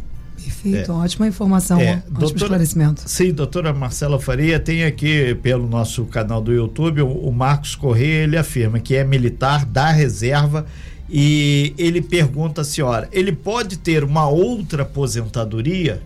[0.43, 3.01] Perfeito, é, ótima informação, é, ótimo doutora, esclarecimento.
[3.05, 8.23] Sim, doutora Marcela Faria, tem aqui pelo nosso canal do YouTube, o, o Marcos Corrêa,
[8.23, 10.65] ele afirma que é militar da reserva
[11.09, 16.01] e ele pergunta à senhora: ele pode ter uma outra aposentadoria?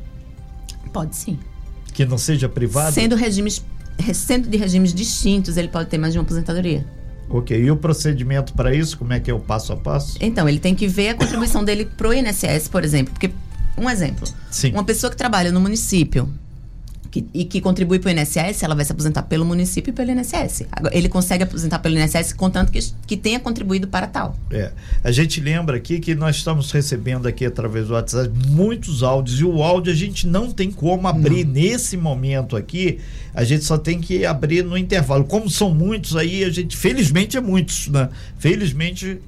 [0.91, 1.38] Pode sim.
[1.93, 2.91] Que não seja privada?
[2.91, 3.63] Sendo, regimes,
[4.13, 6.85] sendo de regimes distintos, ele pode ter mais de uma aposentadoria.
[7.29, 10.17] Ok, e o procedimento para isso, como é que é o passo a passo?
[10.19, 13.13] Então, ele tem que ver a contribuição dele pro INSS, por exemplo.
[13.13, 13.31] Porque,
[13.77, 14.71] um exemplo, Sim.
[14.71, 16.27] uma pessoa que trabalha no município
[17.11, 20.11] que, e que contribui para o INSS, ela vai se aposentar pelo município e pelo
[20.11, 20.63] INSS.
[20.91, 24.37] Ele consegue aposentar pelo INSS contanto que, que tenha contribuído para tal.
[24.51, 24.71] É.
[25.03, 29.43] A gente lembra aqui que nós estamos recebendo aqui através do WhatsApp muitos áudios e
[29.43, 32.99] o áudio a gente não tem como abrir nesse momento aqui.
[33.33, 35.23] A gente só tem que abrir no intervalo.
[35.23, 38.09] Como são muitos aí, a gente felizmente é muitos, né?
[38.37, 39.19] Felizmente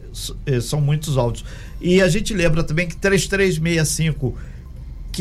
[0.46, 1.46] eh, são muitos áudios.
[1.80, 4.36] E a gente lembra também que 3365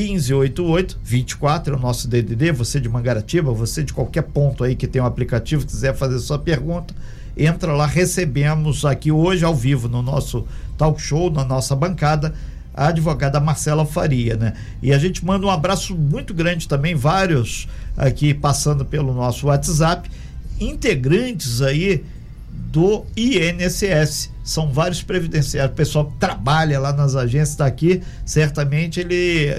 [0.01, 2.53] 1588 24 é o nosso DDD.
[2.53, 6.39] Você de Mangaratiba, você de qualquer ponto aí que tem um aplicativo, quiser fazer sua
[6.39, 6.95] pergunta,
[7.37, 7.85] entra lá.
[7.85, 10.47] Recebemos aqui hoje ao vivo no nosso
[10.79, 12.33] talk show, na nossa bancada,
[12.73, 14.55] a advogada Marcela Faria, né?
[14.83, 20.11] E a gente manda um abraço muito grande também, vários aqui passando pelo nosso WhatsApp,
[20.59, 22.03] integrantes aí
[22.71, 24.31] do INSS.
[24.45, 25.73] São vários previdenciários.
[25.73, 28.03] O pessoal que trabalha lá nas agências está aqui.
[28.25, 29.51] Certamente ele.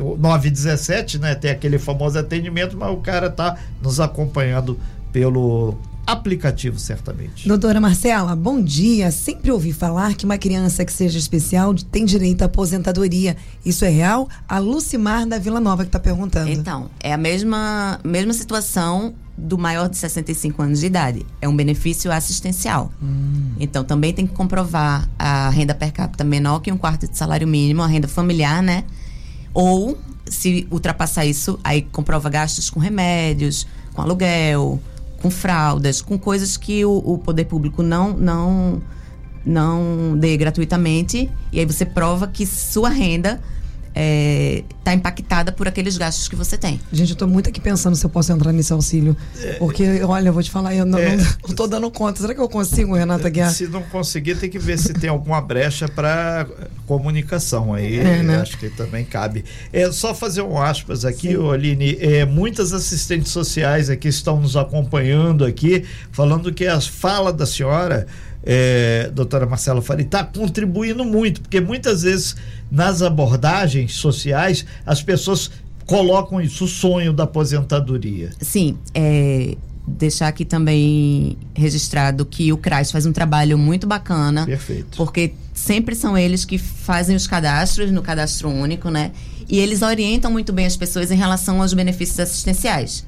[0.00, 1.34] O 917, né?
[1.34, 4.78] Tem aquele famoso atendimento, mas o cara está nos acompanhando
[5.12, 7.48] pelo aplicativo, certamente.
[7.48, 9.10] Doutora Marcela, bom dia.
[9.10, 13.36] Sempre ouvi falar que uma criança que seja especial tem direito à aposentadoria.
[13.64, 14.28] Isso é real?
[14.48, 16.50] A Lucimar da Vila Nova que está perguntando.
[16.50, 21.26] Então, é a mesma, mesma situação do maior de 65 anos de idade.
[21.40, 22.92] É um benefício assistencial.
[23.58, 27.46] Então, também tem que comprovar a renda per capita menor que um quarto de salário
[27.46, 28.84] mínimo, a renda familiar, né?
[29.52, 34.80] Ou, se ultrapassar isso, aí comprova gastos com remédios, com aluguel,
[35.20, 38.82] com fraldas, com coisas que o, o poder público não, não,
[39.44, 41.30] não dê gratuitamente.
[41.52, 43.40] E aí você prova que sua renda
[43.94, 46.80] está impactada por aqueles gastos que você tem.
[46.92, 49.16] Gente, eu tô muito aqui pensando se eu posso entrar nesse auxílio.
[49.58, 51.16] Porque, olha, eu vou te falar, eu não, É.
[51.16, 52.20] não, não tô dando conta.
[52.20, 53.50] Será que eu consigo, Renata Guiar?
[53.52, 56.46] Se não conseguir, tem que ver se tem alguma brecha para
[56.86, 57.98] comunicação aí.
[57.98, 58.38] É, né?
[58.38, 59.44] Acho que também cabe.
[59.72, 61.96] É só fazer um aspas aqui, ô, Aline.
[62.00, 68.06] É, muitas assistentes sociais aqui estão nos acompanhando aqui, falando que a fala da senhora.
[68.46, 72.36] É, doutora Marcela Faria, está contribuindo muito, porque muitas vezes
[72.70, 75.50] nas abordagens sociais as pessoas
[75.86, 78.30] colocam isso, o sonho da aposentadoria.
[78.40, 84.46] Sim, é, deixar aqui também registrado que o CRAS faz um trabalho muito bacana.
[84.46, 84.96] Perfeito.
[84.96, 89.12] Porque sempre são eles que fazem os cadastros no cadastro único, né?
[89.48, 93.06] E eles orientam muito bem as pessoas em relação aos benefícios assistenciais.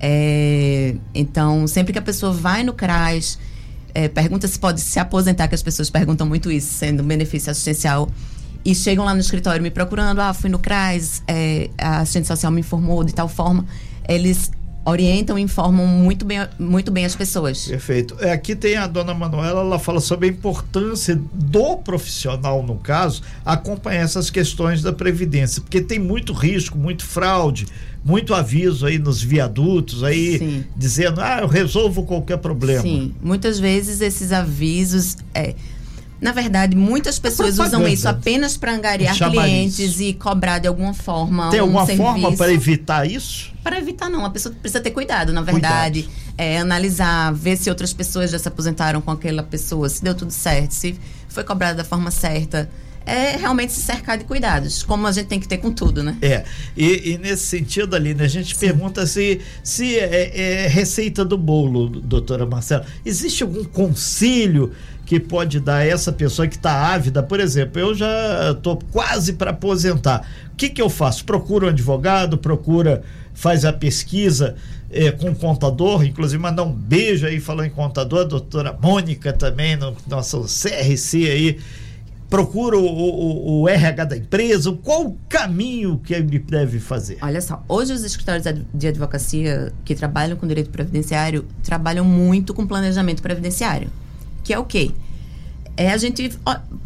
[0.00, 3.38] É, então, sempre que a pessoa vai no CRAS,
[3.96, 8.10] é, pergunta se pode se aposentar, que as pessoas perguntam muito isso, sendo benefício assistencial.
[8.62, 12.52] E chegam lá no escritório me procurando, ah, fui no CRAS, é, a assistente social
[12.52, 13.64] me informou de tal forma.
[14.06, 14.50] Eles
[14.86, 17.66] orientam e informam muito bem, muito bem as pessoas.
[17.66, 18.16] Perfeito.
[18.20, 23.22] É, aqui tem a dona Manuela, ela fala sobre a importância do profissional, no caso,
[23.44, 27.66] acompanhar essas questões da Previdência, porque tem muito risco, muito fraude,
[28.04, 30.64] muito aviso aí nos viadutos, aí Sim.
[30.76, 32.82] dizendo, ah, eu resolvo qualquer problema.
[32.82, 35.16] Sim, muitas vezes esses avisos.
[35.34, 35.56] É,
[36.20, 39.42] na verdade, muitas pessoas usam isso apenas para angariar Chamariz.
[39.42, 41.50] clientes e cobrar de alguma forma.
[41.50, 42.08] Tem um alguma serviço.
[42.08, 43.52] forma para evitar isso?
[43.62, 44.24] Para evitar, não.
[44.24, 46.08] A pessoa precisa ter cuidado, na verdade.
[46.38, 50.30] É, analisar, ver se outras pessoas já se aposentaram com aquela pessoa, se deu tudo
[50.30, 50.98] certo, se
[51.28, 52.68] foi cobrado da forma certa.
[53.04, 56.16] É realmente se cercar de cuidados, como a gente tem que ter com tudo, né?
[56.20, 56.44] É,
[56.76, 61.88] e, e nesse sentido, Aline, a gente pergunta se, se é, é receita do bolo,
[61.88, 62.84] doutora Marcela.
[63.04, 64.72] Existe algum conselho
[65.06, 67.22] que pode dar essa pessoa que está ávida?
[67.22, 70.26] Por exemplo, eu já estou quase para aposentar.
[70.52, 71.24] O que, que eu faço?
[71.24, 74.56] Procura um advogado, procura, faz a pesquisa
[74.90, 79.32] é, com o contador, inclusive mandar um beijo aí, falando em contador, a doutora Mônica
[79.32, 81.58] também, no nosso CRC aí
[82.28, 84.72] procura o, o, o RH da empresa?
[84.82, 87.18] Qual o caminho que ele deve fazer?
[87.22, 92.66] Olha só, hoje os escritórios de advocacia que trabalham com direito previdenciário trabalham muito com
[92.66, 93.88] planejamento previdenciário.
[94.46, 94.92] Que é o quê?
[95.76, 96.30] É a gente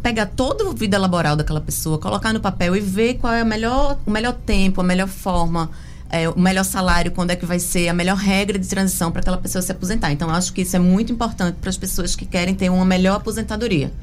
[0.01, 3.45] pegar toda a vida laboral daquela pessoa, colocar no papel e ver qual é o
[3.45, 5.69] melhor, o melhor tempo, a melhor forma,
[6.09, 9.21] é, o melhor salário, quando é que vai ser, a melhor regra de transição para
[9.21, 10.11] aquela pessoa se aposentar.
[10.11, 12.83] Então, eu acho que isso é muito importante para as pessoas que querem ter uma
[12.83, 13.93] melhor aposentadoria.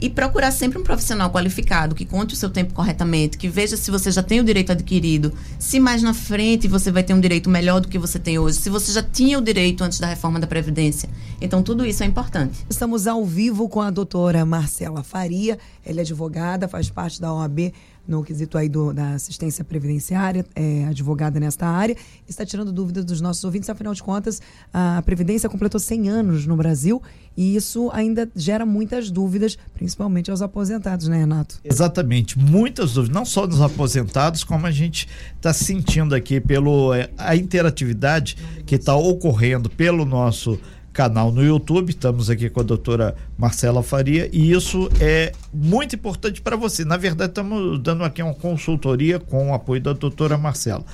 [0.00, 3.90] E procurar sempre um profissional qualificado que conte o seu tempo corretamente, que veja se
[3.90, 7.50] você já tem o direito adquirido, se mais na frente você vai ter um direito
[7.50, 10.38] melhor do que você tem hoje, se você já tinha o direito antes da reforma
[10.38, 11.08] da Previdência.
[11.40, 12.64] Então, tudo isso é importante.
[12.70, 15.58] Estamos ao vivo com a doutora Marcela Faria.
[15.84, 17.72] Ela é advogada, faz parte da OAB
[18.08, 21.94] no quesito aí do, da assistência previdenciária, é advogada nesta área,
[22.26, 23.68] está tirando dúvidas dos nossos ouvintes.
[23.68, 24.40] Afinal de contas,
[24.72, 27.02] a Previdência completou 100 anos no Brasil
[27.36, 31.60] e isso ainda gera muitas dúvidas, principalmente aos aposentados, né, Renato?
[31.62, 37.10] Exatamente, muitas dúvidas, não só dos aposentados, como a gente está sentindo aqui pelo é,
[37.18, 40.58] a interatividade que está ocorrendo pelo nosso
[40.98, 41.90] canal no YouTube.
[41.90, 46.84] Estamos aqui com a doutora Marcela Faria e isso é muito importante para você.
[46.84, 50.84] Na verdade, estamos dando aqui uma consultoria com o apoio da doutora Marcela.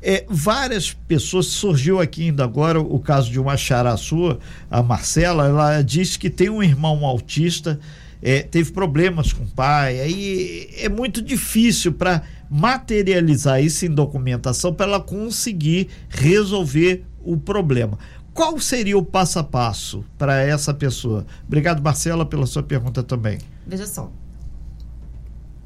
[0.00, 4.38] É, várias pessoas, surgiu aqui ainda agora o caso de uma chará sua,
[4.70, 7.78] a Marcela, ela disse que tem um irmão autista,
[8.22, 14.72] é, teve problemas com o pai, aí é muito difícil para materializar isso em documentação
[14.72, 17.98] para ela conseguir resolver o problema.
[18.34, 21.26] Qual seria o passo a passo para essa pessoa?
[21.46, 23.38] Obrigado, Marcela, pela sua pergunta também.
[23.66, 24.10] Veja só.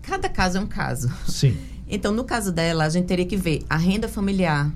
[0.02, 1.12] Cada caso é um caso.
[1.26, 1.56] Sim.
[1.88, 4.72] Então, no caso dela, a gente teria que ver a renda familiar,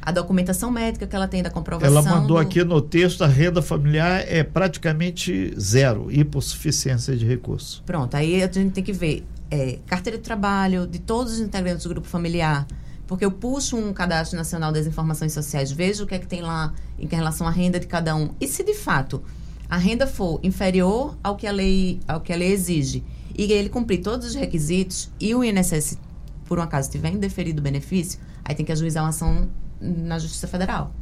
[0.00, 1.94] a documentação médica que ela tem da comprovação.
[1.94, 2.38] Ela mandou do...
[2.38, 7.82] aqui no texto a renda familiar é praticamente zero, hipossuficiência de recursos.
[7.84, 11.82] Pronto, aí a gente tem que ver é, carteira de trabalho de todos os integrantes
[11.82, 12.66] do grupo familiar,
[13.08, 16.42] porque eu puxo um cadastro nacional das informações sociais, vejo o que é que tem
[16.42, 18.30] lá em relação à renda de cada um.
[18.38, 19.22] E se de fato
[19.68, 23.02] a renda for inferior ao que a lei, ao que a lei exige,
[23.36, 25.98] e ele cumprir todos os requisitos e o INSS
[26.44, 29.48] por um acaso tiver indeferido o benefício, aí tem que ajuizar uma ação
[29.80, 30.92] na Justiça Federal.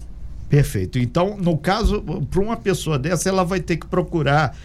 [0.48, 0.98] Perfeito.
[0.98, 4.56] Então, no caso, para uma pessoa dessa, ela vai ter que procurar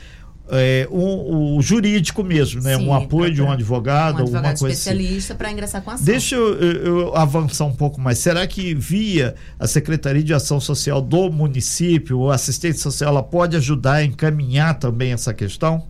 [0.53, 2.75] é, um, o jurídico mesmo, né?
[2.77, 4.73] Sim, um apoio de um advogado, um advogado alguma coisa assim.
[4.73, 5.37] especialista assim.
[5.37, 6.05] para ingressar com a ação.
[6.05, 8.17] Deixa eu, eu, avançar um pouco mais.
[8.17, 13.55] Será que via a Secretaria de Ação Social do município, o assistente social, ela pode
[13.55, 15.87] ajudar a encaminhar também essa questão?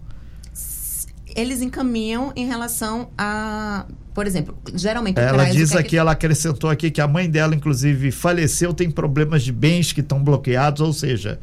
[1.35, 5.97] Eles encaminham em relação a, por exemplo, geralmente ela diz aqui, que...
[5.97, 10.21] ela acrescentou aqui que a mãe dela inclusive faleceu, tem problemas de bens que estão
[10.21, 11.39] bloqueados, ou seja,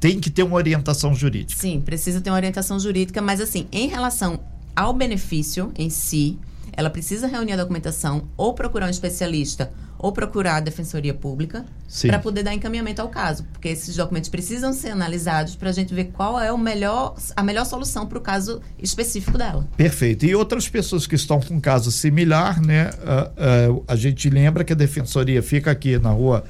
[0.00, 1.60] tem que ter uma orientação jurídica.
[1.60, 4.40] Sim, precisa ter uma orientação jurídica, mas assim, em relação
[4.74, 6.38] ao benefício em si,
[6.72, 11.66] ela precisa reunir a documentação ou procurar um especialista ou procurar a defensoria pública
[12.06, 15.92] para poder dar encaminhamento ao caso, porque esses documentos precisam ser analisados para a gente
[15.92, 19.68] ver qual é o melhor, a melhor solução para o caso específico dela.
[19.76, 20.24] Perfeito.
[20.24, 22.88] E outras pessoas que estão com um caso similar, né?
[22.88, 26.44] Uh, uh, a gente lembra que a defensoria fica aqui na rua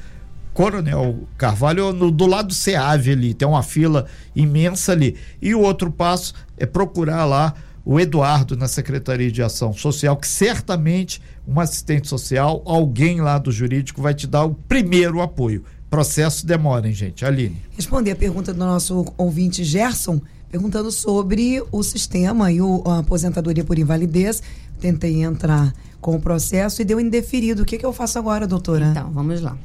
[0.52, 5.16] Coronel Carvalho, no, do lado do SEAV ali, tem uma fila imensa ali.
[5.40, 10.28] E o outro passo é procurar lá o Eduardo na Secretaria de Ação Social, que
[10.28, 15.64] certamente um assistente social, alguém lá do jurídico vai te dar o primeiro apoio.
[15.88, 17.24] Processo demora, hein, gente?
[17.24, 17.56] Aline.
[17.76, 23.64] Responder a pergunta do nosso ouvinte Gerson, perguntando sobre o sistema e o, a aposentadoria
[23.64, 24.42] por invalidez.
[24.78, 27.62] Tentei entrar com o processo e deu indeferido.
[27.62, 28.86] O que, que eu faço agora, doutora?
[28.86, 29.56] Então, vamos lá.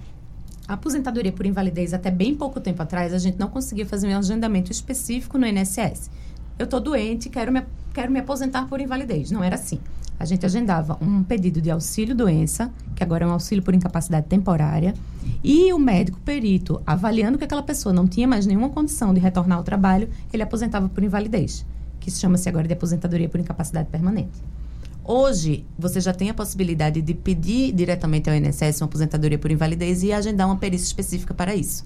[0.68, 4.18] A aposentadoria por invalidez, até bem pouco tempo atrás, a gente não conseguia fazer um
[4.18, 6.10] agendamento específico no INSS.
[6.58, 7.62] Eu estou doente, quero me,
[7.94, 9.30] quero me aposentar por invalidez.
[9.30, 9.80] Não era assim.
[10.20, 14.96] A gente agendava um pedido de auxílio-doença, que agora é um auxílio por incapacidade temporária,
[15.44, 19.60] e o médico perito, avaliando que aquela pessoa não tinha mais nenhuma condição de retornar
[19.60, 21.64] ao trabalho, ele aposentava por invalidez,
[22.00, 24.42] que chama-se agora de aposentadoria por incapacidade permanente.
[25.08, 30.02] Hoje, você já tem a possibilidade de pedir diretamente ao INSS uma aposentadoria por invalidez
[30.02, 31.86] e agendar uma perícia específica para isso.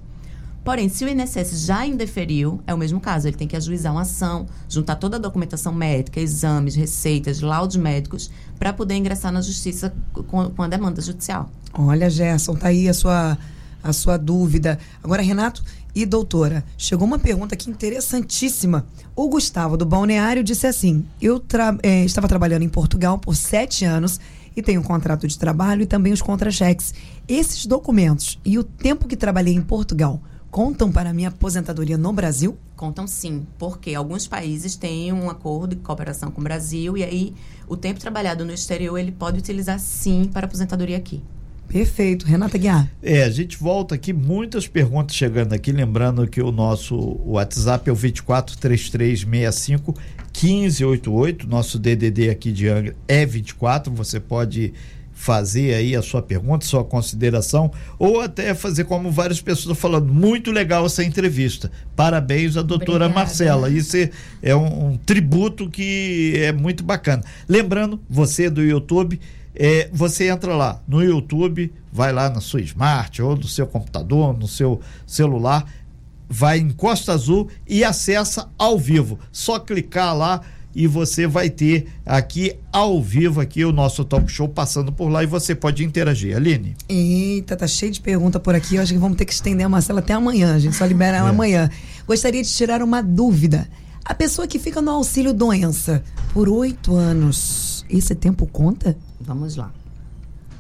[0.64, 3.28] Porém, se o INSS já indeferiu, é o mesmo caso.
[3.28, 8.32] Ele tem que ajuizar uma ação, juntar toda a documentação médica, exames, receitas, laudos médicos,
[8.58, 11.50] para poder ingressar na justiça com, com a demanda judicial.
[11.74, 13.38] Olha, Gerson, tá aí a sua,
[13.84, 14.80] a sua dúvida.
[15.04, 15.64] Agora, Renato,
[15.96, 18.86] e doutora, chegou uma pergunta aqui interessantíssima.
[19.16, 23.86] O Gustavo do Balneário disse assim: Eu tra é, estava trabalhando em Portugal por sete
[23.86, 24.20] anos
[24.56, 26.94] e tenho um contrato de trabalho e também os contra-cheques.
[27.28, 32.58] Esses documentos e o tempo que trabalhei em Portugal contam para minha aposentadoria no Brasil?
[32.76, 37.34] Contam sim, porque alguns países têm um acordo de cooperação com o Brasil e aí
[37.68, 41.22] o tempo trabalhado no exterior ele pode utilizar sim para aposentadoria aqui.
[41.70, 42.26] Perfeito.
[42.26, 42.92] Renata Guiar.
[43.02, 47.94] É, a gente volta aqui, muitas perguntas chegando aqui, lembrando que o nosso WhatsApp é
[47.94, 49.94] o 243365
[50.34, 54.74] 1588, nosso DDD aqui de Angra é 24, você pode
[55.20, 60.50] fazer aí a sua pergunta, sua consideração, ou até fazer como várias pessoas falando, muito
[60.50, 61.70] legal essa entrevista.
[61.94, 63.14] Parabéns à doutora Obrigada.
[63.14, 63.70] Marcela.
[63.70, 64.10] Isso é,
[64.42, 67.22] é um, um tributo que é muito bacana.
[67.50, 69.20] Lembrando, você do YouTube,
[69.62, 74.34] é, você entra lá no YouTube, vai lá na sua smart ou no seu computador,
[74.34, 75.70] no seu celular,
[76.30, 79.20] vai em Costa Azul e acessa ao vivo.
[79.34, 80.40] Só clicar lá
[80.74, 85.24] e você vai ter aqui ao vivo aqui o nosso talk show passando por lá
[85.24, 86.38] e você pode interagir.
[86.38, 86.78] Aline?
[86.88, 88.76] Eita, tá cheio de pergunta por aqui.
[88.76, 90.56] Eu acho que vamos ter que estender a Marcela até amanhã.
[90.56, 91.32] A gente só libera ela é.
[91.32, 91.70] amanhã.
[92.08, 93.68] Gostaria de tirar uma dúvida.
[94.06, 96.02] A pessoa que fica no auxílio doença
[96.34, 98.96] por oito anos, esse tempo conta?
[99.30, 99.72] Vamos lá.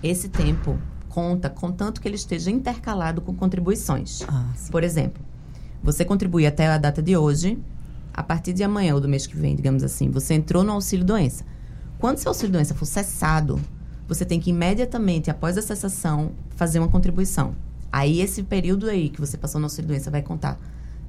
[0.04, 0.78] Esse tempo
[1.10, 4.22] conta, contanto que ele esteja intercalado com contribuições.
[4.28, 5.20] Ah, por exemplo,
[5.82, 7.58] você contribui até a data de hoje,
[8.14, 11.04] a partir de amanhã ou do mês que vem, digamos assim, você entrou no auxílio
[11.04, 11.44] doença.
[11.98, 13.60] Quando seu auxílio doença for cessado,
[14.08, 17.56] você tem que imediatamente, após a cessação, fazer uma contribuição.
[17.92, 20.60] Aí esse período aí que você passou no auxílio doença vai contar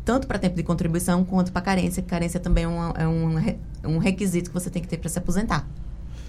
[0.03, 2.03] tanto para tempo de contribuição quanto para carência.
[2.03, 3.37] Carência também é, uma, é um,
[3.85, 5.69] um requisito que você tem que ter para se aposentar.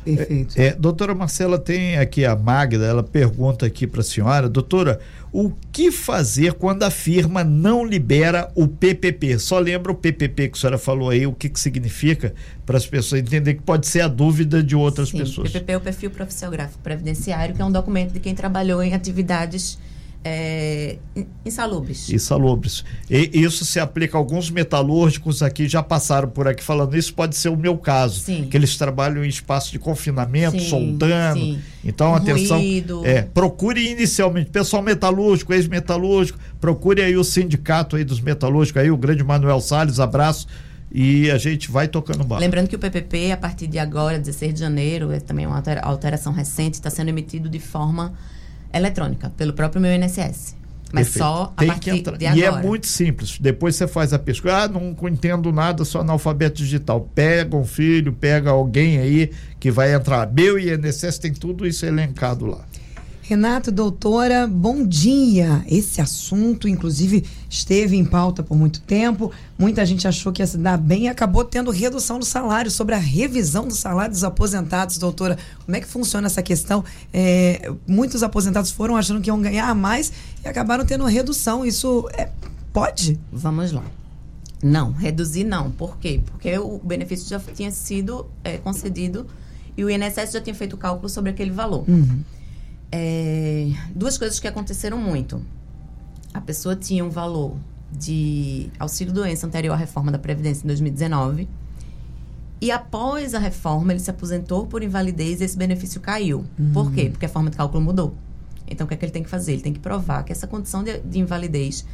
[0.03, 0.59] Perfeito.
[0.59, 4.99] É, é, doutora Marcela, tem aqui a Magda, ela pergunta aqui para a senhora, doutora,
[5.31, 9.37] o que fazer quando a firma não libera o PPP?
[9.39, 12.33] Só lembra o PPP que a senhora falou aí, o que, que significa
[12.65, 15.51] para as pessoas entenderem que pode ser a dúvida de outras Sim, pessoas.
[15.51, 18.93] PPP é o perfil profissional gráfico previdenciário, que é um documento de quem trabalhou em
[18.93, 19.77] atividades
[20.23, 20.97] é,
[21.43, 22.09] insalubres.
[22.09, 22.85] Insalubres.
[23.09, 27.35] E isso se aplica a alguns metalúrgicos aqui, já passaram por aqui falando isso, pode
[27.35, 28.19] ser o meu caso.
[28.21, 28.47] Sim.
[28.49, 31.39] Que eles trabalham em espaço de confinamento, sim, soldando.
[31.39, 31.59] Sim.
[31.83, 32.57] Então, um atenção.
[32.57, 33.05] Ruído.
[33.05, 38.97] É, procure inicialmente, pessoal metalúrgico, ex-metalúrgico, procure aí o sindicato aí dos metalúrgicos, aí, o
[38.97, 40.47] grande Manuel Salles, abraço
[40.93, 42.43] e a gente vai tocando barco.
[42.43, 46.33] Lembrando que o PPP, a partir de agora, 16 de janeiro, é também uma alteração
[46.33, 48.13] recente, está sendo emitido de forma
[48.73, 50.55] eletrônica, pelo próprio meu INSS.
[50.93, 51.17] Mas Perfeito.
[51.25, 52.17] só a Tem partir que entrar.
[52.17, 52.39] de agora.
[52.41, 53.37] E é muito simples.
[53.39, 54.63] Depois você faz a pesquisa.
[54.63, 57.09] Ah, não entendo nada, sou analfabeto digital.
[57.15, 60.29] Pega um filho, pega alguém aí que vai entrar.
[60.31, 62.65] Meu INSS tem tudo isso elencado lá.
[63.31, 65.63] Renato, doutora, bom dia.
[65.65, 69.31] Esse assunto, inclusive, esteve em pauta por muito tempo.
[69.57, 72.69] Muita gente achou que ia se dar bem e acabou tendo redução do salário.
[72.69, 76.83] Sobre a revisão do salário dos aposentados, doutora, como é que funciona essa questão?
[77.13, 80.11] É, muitos aposentados foram achando que iam ganhar mais
[80.43, 81.63] e acabaram tendo redução.
[81.65, 82.29] Isso é,
[82.73, 83.17] pode?
[83.31, 83.85] Vamos lá.
[84.61, 85.71] Não, reduzir não.
[85.71, 86.19] Por quê?
[86.25, 89.25] Porque o benefício já tinha sido é, concedido
[89.77, 91.85] e o INSS já tinha feito o cálculo sobre aquele valor.
[91.87, 92.19] Uhum
[92.91, 95.41] é, duas coisas que aconteceram muito.
[96.33, 97.55] A pessoa tinha um valor
[97.91, 101.47] de auxílio-doença anterior à reforma da Previdência em 2019.
[102.59, 106.45] E após a reforma, ele se aposentou por invalidez e esse benefício caiu.
[106.59, 106.71] Uhum.
[106.73, 107.09] Por quê?
[107.09, 108.13] Porque a forma de cálculo mudou.
[108.67, 109.53] Então, o que é que ele tem que fazer?
[109.53, 111.85] Ele tem que provar que essa condição de, de invalidez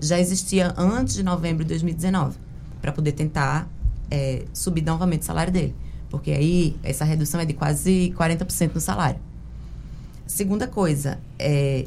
[0.00, 2.36] já existia antes de novembro de 2019,
[2.80, 3.68] para poder tentar
[4.10, 5.74] é, subir novamente o salário dele.
[6.10, 9.20] Porque aí, essa redução é de quase 40% no salário.
[10.26, 11.86] Segunda coisa, é,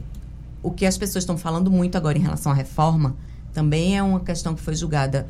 [0.63, 3.15] o que as pessoas estão falando muito agora em relação à reforma
[3.53, 5.27] também é uma questão que foi julgada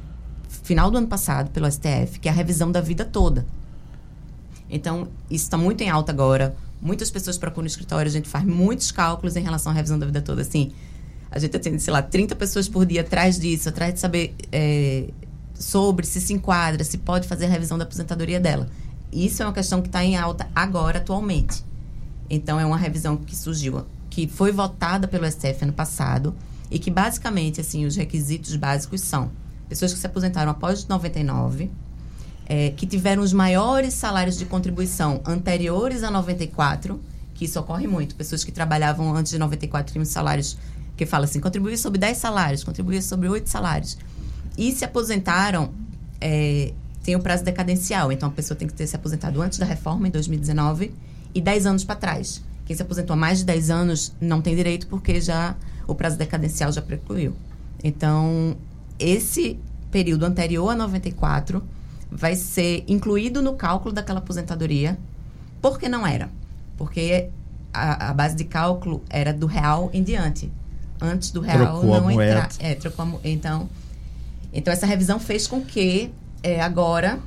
[0.48, 3.46] final do ano passado pelo STF, que é a revisão da vida toda.
[4.70, 6.56] Então, isso está muito em alta agora.
[6.82, 10.06] Muitas pessoas procuram no escritório, a gente faz muitos cálculos em relação à revisão da
[10.06, 10.42] vida toda.
[10.42, 10.72] Assim,
[11.32, 15.10] a gente atende, sei lá, 30 pessoas por dia atrás disso, atrás de saber é,
[15.56, 18.68] sobre se se enquadra, se pode fazer a revisão da aposentadoria dela.
[19.12, 21.64] Isso é uma questão que está em alta agora, atualmente.
[22.30, 26.36] Então, é uma revisão que surgiu, que foi votada pelo STF ano passado
[26.70, 29.32] e que, basicamente, assim, os requisitos básicos são
[29.68, 31.70] pessoas que se aposentaram após 99,
[32.46, 37.00] é, que tiveram os maiores salários de contribuição anteriores a 94,
[37.34, 38.16] que isso ocorre muito.
[38.16, 40.58] Pessoas que trabalhavam antes de 94 tinham salários
[40.98, 43.98] que fala assim, contribuir sobre 10 salários, contribuir sobre 8 salários.
[44.58, 45.72] E se aposentaram,
[46.20, 46.74] é,
[47.04, 48.12] tem o prazo decadencial.
[48.12, 50.92] Então, a pessoa tem que ter se aposentado antes da reforma, em 2019,
[51.34, 52.44] e 10 anos para trás.
[52.66, 55.56] Quem se aposentou há mais de 10 anos não tem direito porque já
[55.88, 57.36] o prazo decadencial já precluiu.
[57.84, 58.56] Então,
[59.00, 59.58] esse
[59.90, 61.64] período anterior a 94
[62.12, 64.98] vai ser incluído no cálculo daquela aposentadoria.
[65.62, 66.30] Por que não era?
[66.78, 67.30] Porque
[67.74, 70.52] a, a base de cálculo era do real em diante.
[71.02, 72.50] Antes do real trocou não entrar.
[72.60, 73.70] É, trocou a, então,
[74.52, 76.12] então, essa revisão fez com que
[76.44, 77.20] é, agora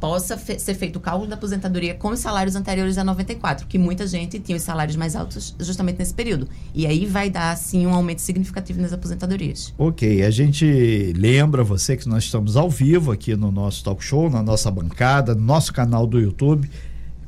[0.00, 3.78] possa fe ser feito o cálculo da aposentadoria com os salários anteriores a 94, que
[3.78, 6.48] muita gente tinha os salários mais altos justamente nesse período.
[6.74, 9.74] E aí vai dar, sim, um aumento significativo nas aposentadorias.
[9.76, 14.30] Ok, a gente lembra você que nós estamos ao vivo aqui no nosso talk show,
[14.30, 16.68] na nossa bancada, no nosso canal do YouTube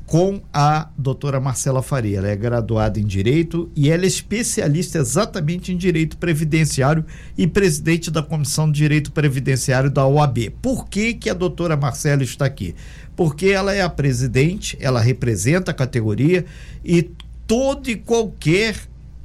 [0.07, 2.18] com a doutora Marcela Faria.
[2.18, 7.05] Ela é graduada em Direito e ela é especialista exatamente em Direito Previdenciário
[7.36, 10.50] e presidente da Comissão de Direito Previdenciário da OAB.
[10.61, 12.74] Por que, que a doutora Marcela está aqui?
[13.16, 16.44] Porque ela é a presidente, ela representa a categoria
[16.84, 17.11] e
[17.46, 18.76] todo e qualquer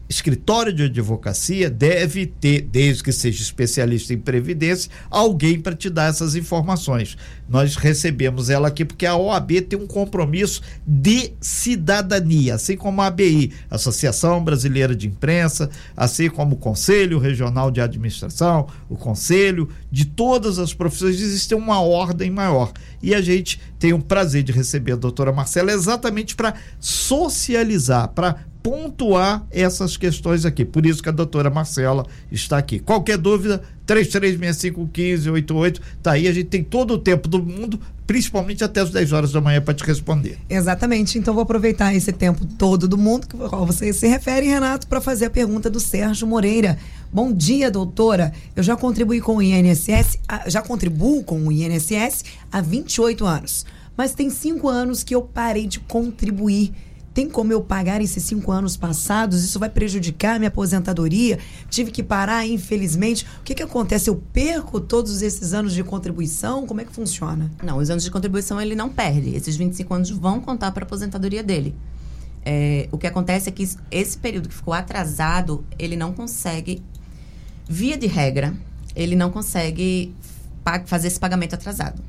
[0.09, 6.09] escritório de advocacia deve ter, desde que seja especialista em previdência, alguém para te dar
[6.09, 7.17] essas informações.
[7.49, 13.07] Nós recebemos ela aqui porque a OAB tem um compromisso de cidadania, assim como a
[13.07, 20.05] ABI, Associação Brasileira de Imprensa, assim como o Conselho Regional de Administração, o Conselho de
[20.05, 22.71] todas as profissões, existe uma ordem maior.
[23.01, 28.45] E a gente tem o prazer de receber a doutora Marcela exatamente para socializar, para
[28.67, 30.65] pontuar essas questões aqui.
[30.65, 32.79] Por isso que a doutora Marcela está aqui.
[32.79, 38.81] Qualquer dúvida, 33651588, tá aí, a gente tem todo o tempo do mundo, principalmente até
[38.81, 40.37] as 10 horas da manhã para te responder.
[40.49, 41.17] Exatamente.
[41.17, 45.27] Então vou aproveitar esse tempo todo do mundo que você se refere, Renato, para fazer
[45.27, 46.77] a pergunta do Sérgio Moreira.
[47.09, 48.33] Bom dia, doutora.
[48.53, 53.65] Eu já contribuí com o INSS, já contribuo com o INSS há 28 anos,
[53.95, 56.73] mas tem cinco anos que eu parei de contribuir
[57.17, 59.43] tem como eu pagar esses cinco anos passados?
[59.43, 61.39] Isso vai prejudicar minha aposentadoria?
[61.67, 63.25] Tive que parar, infelizmente.
[63.39, 64.07] O que, que acontece?
[64.07, 66.67] Eu perco todos esses anos de contribuição?
[66.67, 67.49] Como é que funciona?
[67.63, 69.35] Não, os anos de contribuição ele não perde.
[69.35, 71.75] Esses 25 anos vão contar para a aposentadoria dele.
[72.45, 76.83] É, o que acontece é que esse período que ficou atrasado, ele não consegue,
[77.67, 78.53] via de regra,
[78.95, 80.13] ele não consegue
[80.85, 81.99] fazer esse pagamento atrasado.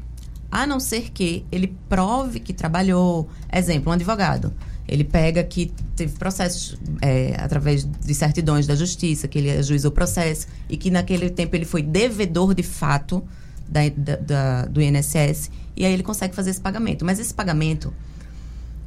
[0.50, 3.26] A não ser que ele prove que trabalhou.
[3.50, 4.52] Exemplo, um advogado
[4.88, 9.94] ele pega que teve processos é, através de certidões da justiça, que ele ajuizou o
[9.94, 13.22] processo e que naquele tempo ele foi devedor de fato
[13.68, 17.04] da, da, da, do INSS e aí ele consegue fazer esse pagamento.
[17.04, 17.92] Mas esse pagamento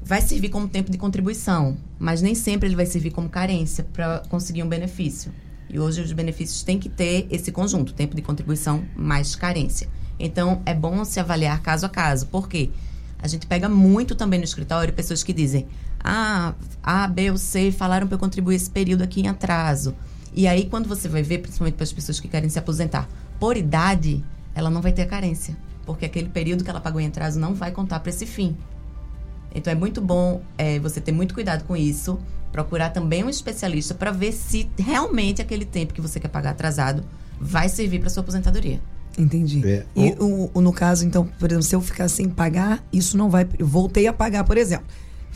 [0.03, 4.23] vai servir como tempo de contribuição, mas nem sempre ele vai servir como carência para
[4.27, 5.31] conseguir um benefício.
[5.69, 9.87] E hoje os benefícios têm que ter esse conjunto, tempo de contribuição mais carência.
[10.19, 12.25] Então é bom se avaliar caso a caso.
[12.25, 12.71] Por quê?
[13.21, 15.67] A gente pega muito também no escritório pessoas que dizem:
[16.03, 19.95] ah, A, B ou C falaram para eu contribuir esse período aqui em atraso.
[20.33, 23.07] E aí, quando você vai ver, principalmente para as pessoas que querem se aposentar,
[23.39, 24.23] por idade,
[24.55, 25.55] ela não vai ter carência.
[25.85, 28.55] Porque aquele período que ela pagou em atraso não vai contar para esse fim.
[29.53, 32.17] Então, é muito bom é, você ter muito cuidado com isso.
[32.51, 37.03] Procurar também um especialista para ver se realmente aquele tempo que você quer pagar atrasado
[37.39, 38.79] vai servir para sua aposentadoria.
[39.17, 39.61] Entendi.
[39.67, 39.85] É.
[39.95, 43.29] E o, o, no caso, então, por exemplo, se eu ficar sem pagar, isso não
[43.29, 43.47] vai.
[43.57, 44.85] Eu voltei a pagar, por exemplo.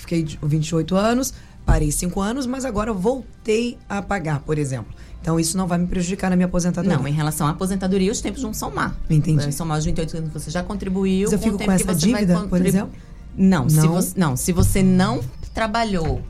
[0.06, 1.34] Fiquei 28 anos,
[1.66, 4.93] parei 5 anos, mas agora voltei a pagar, por exemplo.
[5.20, 6.97] Então, isso não vai me prejudicar na minha aposentadoria.
[6.97, 8.95] Não, em relação à aposentadoria, os tempos vão somar.
[9.10, 9.41] Entendi.
[9.41, 11.24] Vai somar os 28 anos que você já contribuiu.
[11.24, 12.93] Mas eu fico com, com essa dívida, por exemplo?
[13.36, 15.20] Não, não, Se você, não, se você não
[15.53, 16.22] trabalhou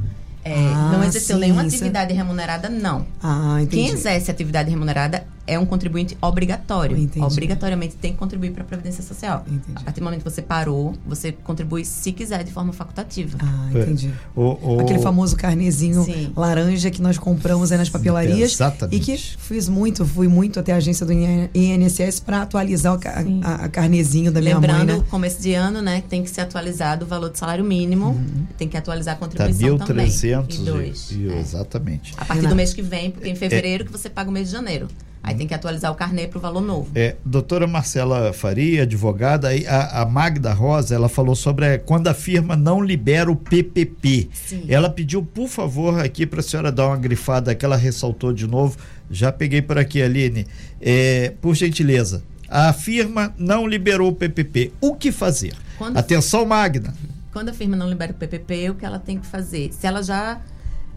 [0.45, 2.15] é, ah, não exerceu sim, nenhuma atividade é...
[2.15, 3.05] remunerada, não.
[3.21, 6.97] Ah, Quem exerce atividade remunerada é um contribuinte obrigatório.
[6.97, 7.25] Entendi.
[7.25, 9.43] Obrigatoriamente tem que contribuir para a Previdência Social.
[9.47, 9.73] Entendi.
[9.75, 13.37] A partir do momento que você parou, você contribui se quiser de forma facultativa.
[13.41, 14.09] Ah, entendi.
[14.09, 14.39] É.
[14.39, 14.79] O, o...
[14.79, 16.31] Aquele famoso carnezinho Sim.
[16.35, 18.53] laranja que nós compramos aí nas papelarias.
[18.53, 18.95] Exatamente.
[18.95, 22.99] E que fiz muito, fui muito até a agência do INSS para atualizar o
[23.43, 24.79] a, a, carnezinho da minha Lembrando, mãe.
[24.85, 25.07] Lembrando, né?
[25.09, 28.45] começo de ano, né, tem que ser atualizado o valor do salário mínimo, uhum.
[28.57, 30.07] tem que atualizar a contribuição tá também.
[30.07, 31.39] 1.300 e, e, é.
[31.39, 32.13] Exatamente.
[32.17, 33.85] A partir do mês que vem, porque em fevereiro é.
[33.85, 34.87] que você paga o mês de janeiro.
[35.25, 36.91] Aí tem que atualizar o carnê para o valor novo.
[36.93, 42.13] É, doutora Marcela Faria, advogada, a, a Magda Rosa, ela falou sobre é, quando a
[42.13, 44.29] firma não libera o PPP.
[44.31, 44.65] Sim.
[44.69, 48.45] Ela pediu, por favor, aqui para a senhora dar uma grifada que ela ressaltou de
[48.45, 48.77] novo.
[49.09, 50.45] Já peguei por aqui, Aline.
[50.79, 54.73] É, por gentileza, a firma não liberou o PPP.
[54.79, 55.55] O que fazer?
[55.75, 56.93] Quando Atenção, Magda.
[57.33, 59.73] Quando a firma não libera o PPP, o que ela tem que fazer?
[59.73, 60.39] Se ela já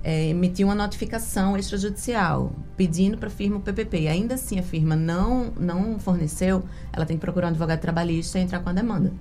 [0.03, 4.63] é, emitir uma notificação extrajudicial pedindo para a firma o PPP e ainda assim a
[4.63, 8.73] firma não, não forneceu, ela tem que procurar um advogado trabalhista e entrar com a
[8.73, 9.13] demanda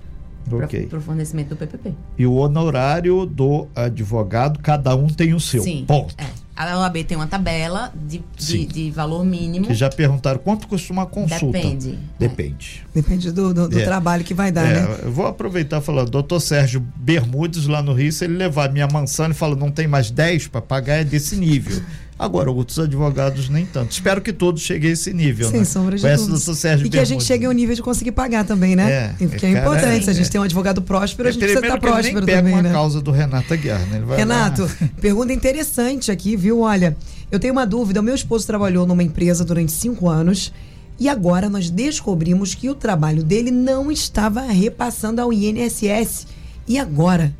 [0.56, 0.86] okay.
[0.86, 1.94] para o fornecimento do PPP.
[2.16, 5.62] E o honorário do advogado, cada um tem o seu.
[5.62, 5.84] Sim.
[5.86, 6.14] Ponto.
[6.16, 6.30] É.
[6.58, 9.68] A OAB tem uma tabela de, de, de, valor mínimo.
[9.68, 11.56] Que já perguntaram quanto custa uma consulta.
[11.56, 11.96] Depende.
[12.18, 12.84] Depende.
[12.84, 13.00] É.
[13.00, 13.84] Depende do, do, do é.
[13.84, 14.74] trabalho que vai dar, é.
[14.74, 14.98] né?
[15.04, 18.88] Eu vou aproveitar e falar, doutor Sérgio Bermudes, lá no Rio, se ele levar minha
[18.88, 21.80] mansão e fala, não tem mais 10 para pagar, é desse nível.
[22.18, 23.92] Agora, outros advogados nem tanto.
[23.92, 25.48] Espero que todos cheguem a esse nível.
[25.48, 25.64] Sem né?
[25.64, 26.86] sombra de dúvidas.
[26.86, 29.14] E que a gente chegue ao nível de conseguir pagar também, né?
[29.20, 30.04] É, Porque é, é importante.
[30.04, 30.30] Se a gente é.
[30.30, 32.72] tem um advogado próspero, a gente precisa estar próspero também, pega uma né?
[32.72, 34.02] causa do Renato Aguiar, né?
[34.16, 34.88] Renato, lá.
[35.00, 36.60] pergunta interessante aqui, viu?
[36.62, 36.96] Olha,
[37.30, 38.00] eu tenho uma dúvida.
[38.00, 40.52] O meu esposo trabalhou numa empresa durante cinco anos
[40.98, 46.26] e agora nós descobrimos que o trabalho dele não estava repassando ao INSS.
[46.66, 47.32] E agora?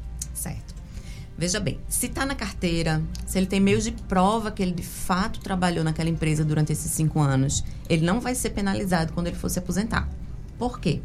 [1.38, 4.82] Veja bem, se está na carteira, se ele tem meios de prova que ele de
[4.82, 9.36] fato trabalhou naquela empresa durante esses cinco anos, ele não vai ser penalizado quando ele
[9.36, 10.08] for se aposentar.
[10.58, 11.00] Por quê?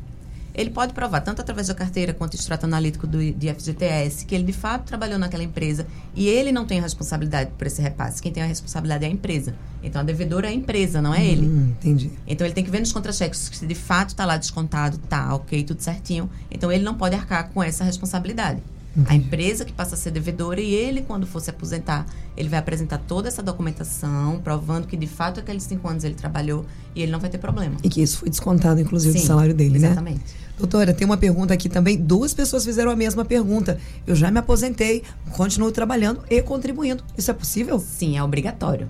[0.54, 4.44] ele pode provar, tanto através da carteira quanto extrato analítico do, de FGTS, que ele
[4.44, 8.22] de fato trabalhou naquela empresa e ele não tem responsabilidade por esse repasse.
[8.22, 9.56] Quem tem a responsabilidade é a empresa.
[9.82, 11.46] Então, a devedora é a empresa, não é hum, ele.
[11.46, 12.12] Entendi.
[12.28, 15.64] Então, ele tem que ver nos contra-cheques se de fato está lá descontado, tá, ok,
[15.64, 16.30] tudo certinho.
[16.52, 18.62] Então, ele não pode arcar com essa responsabilidade.
[19.08, 22.06] A empresa que passa a ser devedora e ele, quando for se aposentar,
[22.38, 26.64] ele vai apresentar toda essa documentação, provando que de fato aqueles cinco anos ele trabalhou
[26.96, 27.76] e ele não vai ter problema.
[27.84, 30.20] E que isso foi descontado, inclusive, Sim, do salário dele, exatamente.
[30.20, 30.44] né?
[30.60, 31.98] Doutora, tem uma pergunta aqui também.
[31.98, 33.80] Duas pessoas fizeram a mesma pergunta.
[34.06, 37.04] Eu já me aposentei, continuo trabalhando e contribuindo.
[37.18, 37.80] Isso é possível?
[37.80, 38.88] Sim, é obrigatório.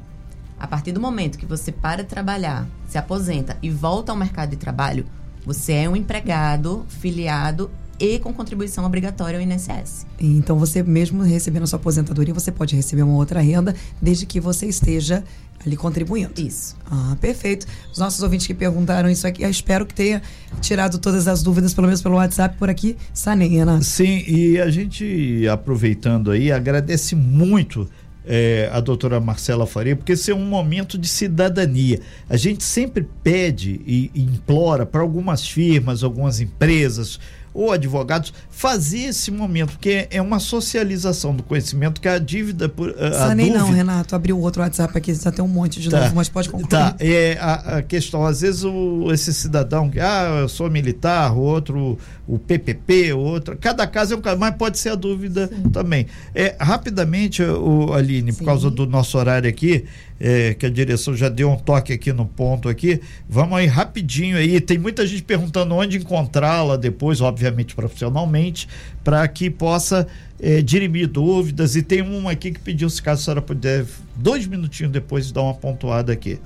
[0.60, 4.50] A partir do momento que você para de trabalhar, se aposenta e volta ao mercado
[4.50, 5.06] de trabalho,
[5.46, 7.72] você é um empregado filiado
[8.04, 10.06] e com contribuição obrigatória ao INSS.
[10.20, 14.42] Então, você mesmo recebendo a sua aposentadoria, você pode receber uma outra renda, desde que
[14.42, 15.24] você esteja
[15.66, 16.34] ali contribuindo.
[16.38, 16.76] Isso.
[16.92, 17.66] Ah, perfeito.
[17.94, 20.22] Os nossos ouvintes que perguntaram isso aqui, eu espero que tenha
[20.60, 22.98] tirado todas as dúvidas, pelo menos pelo WhatsApp por aqui.
[23.14, 23.86] Sanei, Renato.
[23.86, 27.90] Sim, e a gente, aproveitando aí, agradece muito
[28.26, 32.02] é, a doutora Marcela Faria, porque esse é um momento de cidadania.
[32.30, 37.18] A gente sempre pede e, e implora para algumas firmas, algumas empresas,
[37.54, 42.90] ou advogados fazer esse momento, porque é uma socialização do conhecimento que a dívida por
[43.02, 44.16] a Sanei dúvida, não, Renato.
[44.16, 46.02] Abriu outro WhatsApp aqui, já tem um monte de Tá.
[46.02, 46.70] novo, mas pode concluir.
[46.70, 51.32] Tá, é a, a questão, às vezes o, esse cidadão que, ah, eu sou militar,
[51.36, 51.98] o outro,
[52.28, 56.08] o PPP, o outro, cada caso é um caso, mas pode ser a dúvida também.
[56.34, 58.46] É, rapidamente, o, Aline, por Sim.
[58.46, 59.86] causa do nosso horário aqui,
[60.26, 64.38] é, que a direção já deu um toque aqui no ponto aqui, vamos aí rapidinho
[64.38, 68.70] aí, tem muita gente perguntando onde encontrá-la depois, obviamente profissionalmente,
[69.04, 70.08] para que possa
[70.40, 74.48] é, dirimir dúvidas, e tem uma aqui que pediu, se caso a senhora puder, dois
[74.48, 76.40] minutinhos depois, dar uma pontuada aqui.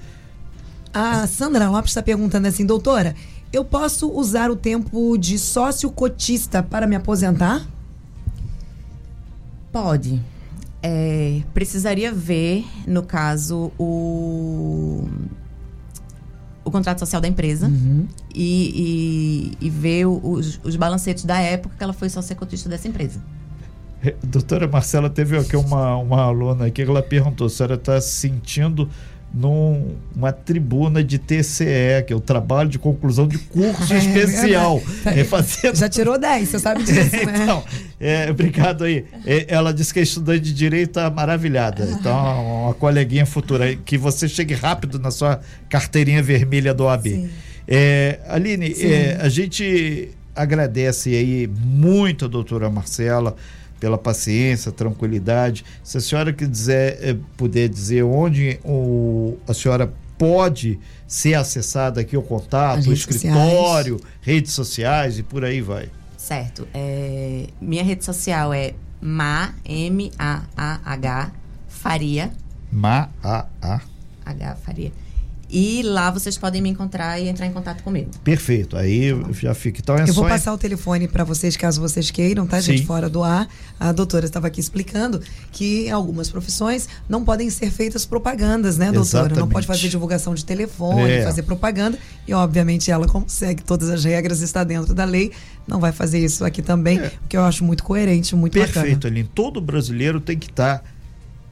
[0.92, 3.14] A Sandra Lopes está perguntando assim, doutora,
[3.54, 7.64] eu posso usar o tempo de sócio cotista para me aposentar?
[9.72, 10.20] Pode.
[10.90, 15.06] É, precisaria ver, no caso, o,
[16.64, 17.70] o contrato social da empresa
[18.34, 23.22] e, e, e ver os, os balancetes da época que ela foi sócia-cotista dessa empresa.
[24.02, 28.00] É, Doutora Marcela, teve aqui uma, uma aluna aqui que ela perguntou: a senhora está
[28.00, 28.90] se sentindo
[29.38, 34.82] numa tribuna de TCE, que é o trabalho de conclusão de curso É especial.
[35.06, 37.34] É, fazendo Já tirou 10, você sabe disso, né?
[37.44, 37.64] então,
[38.00, 39.06] é, obrigado aí.
[39.26, 41.88] É, ela disse que é estudante de direito está maravilhada.
[41.92, 43.76] Então, uma coleguinha futura.
[43.76, 47.10] Que você chegue rápido na sua carteirinha vermelha do AB.
[47.10, 47.30] Sim.
[47.68, 53.36] É, Aline, é, a gente agradece aí muito a doutora Marcela
[53.80, 55.64] pela paciência, tranquilidade.
[55.84, 62.18] Se a senhora quiser eh, puder dizer onde o, a senhora pode ser acessada aqui
[62.18, 65.90] o contato, o escritório, redes sociais e por aí vai.
[66.18, 66.68] Certo.
[66.74, 71.32] É, minha rede social é Ma, M-A-A-H,
[71.68, 72.32] Faria,
[72.72, 73.82] Ma a a
[74.26, 74.92] H Faria.
[75.50, 78.10] E lá vocês podem me encontrar e entrar em contato comigo.
[78.24, 78.76] Perfeito.
[78.76, 79.80] Aí já fica.
[79.82, 82.74] Então é Eu só vou passar o telefone para vocês, caso vocês queiram, tá, Sim.
[82.74, 82.86] gente?
[82.86, 83.48] Fora do ar.
[83.80, 85.22] A doutora estava aqui explicando
[85.52, 89.24] que em algumas profissões não podem ser feitas propagandas, né, doutora?
[89.24, 89.54] Não Exatamente.
[89.54, 91.24] pode fazer divulgação de telefone, É.
[91.24, 91.98] fazer propaganda.
[92.28, 95.32] E, obviamente, ela consegue todas as regras, está dentro da lei.
[95.66, 97.08] Não vai fazer isso aqui também, É.
[97.24, 99.14] o que eu acho muito coerente, muito Perfeito, bacana.
[99.14, 99.30] Aline.
[99.34, 100.84] Todo brasileiro tem que estar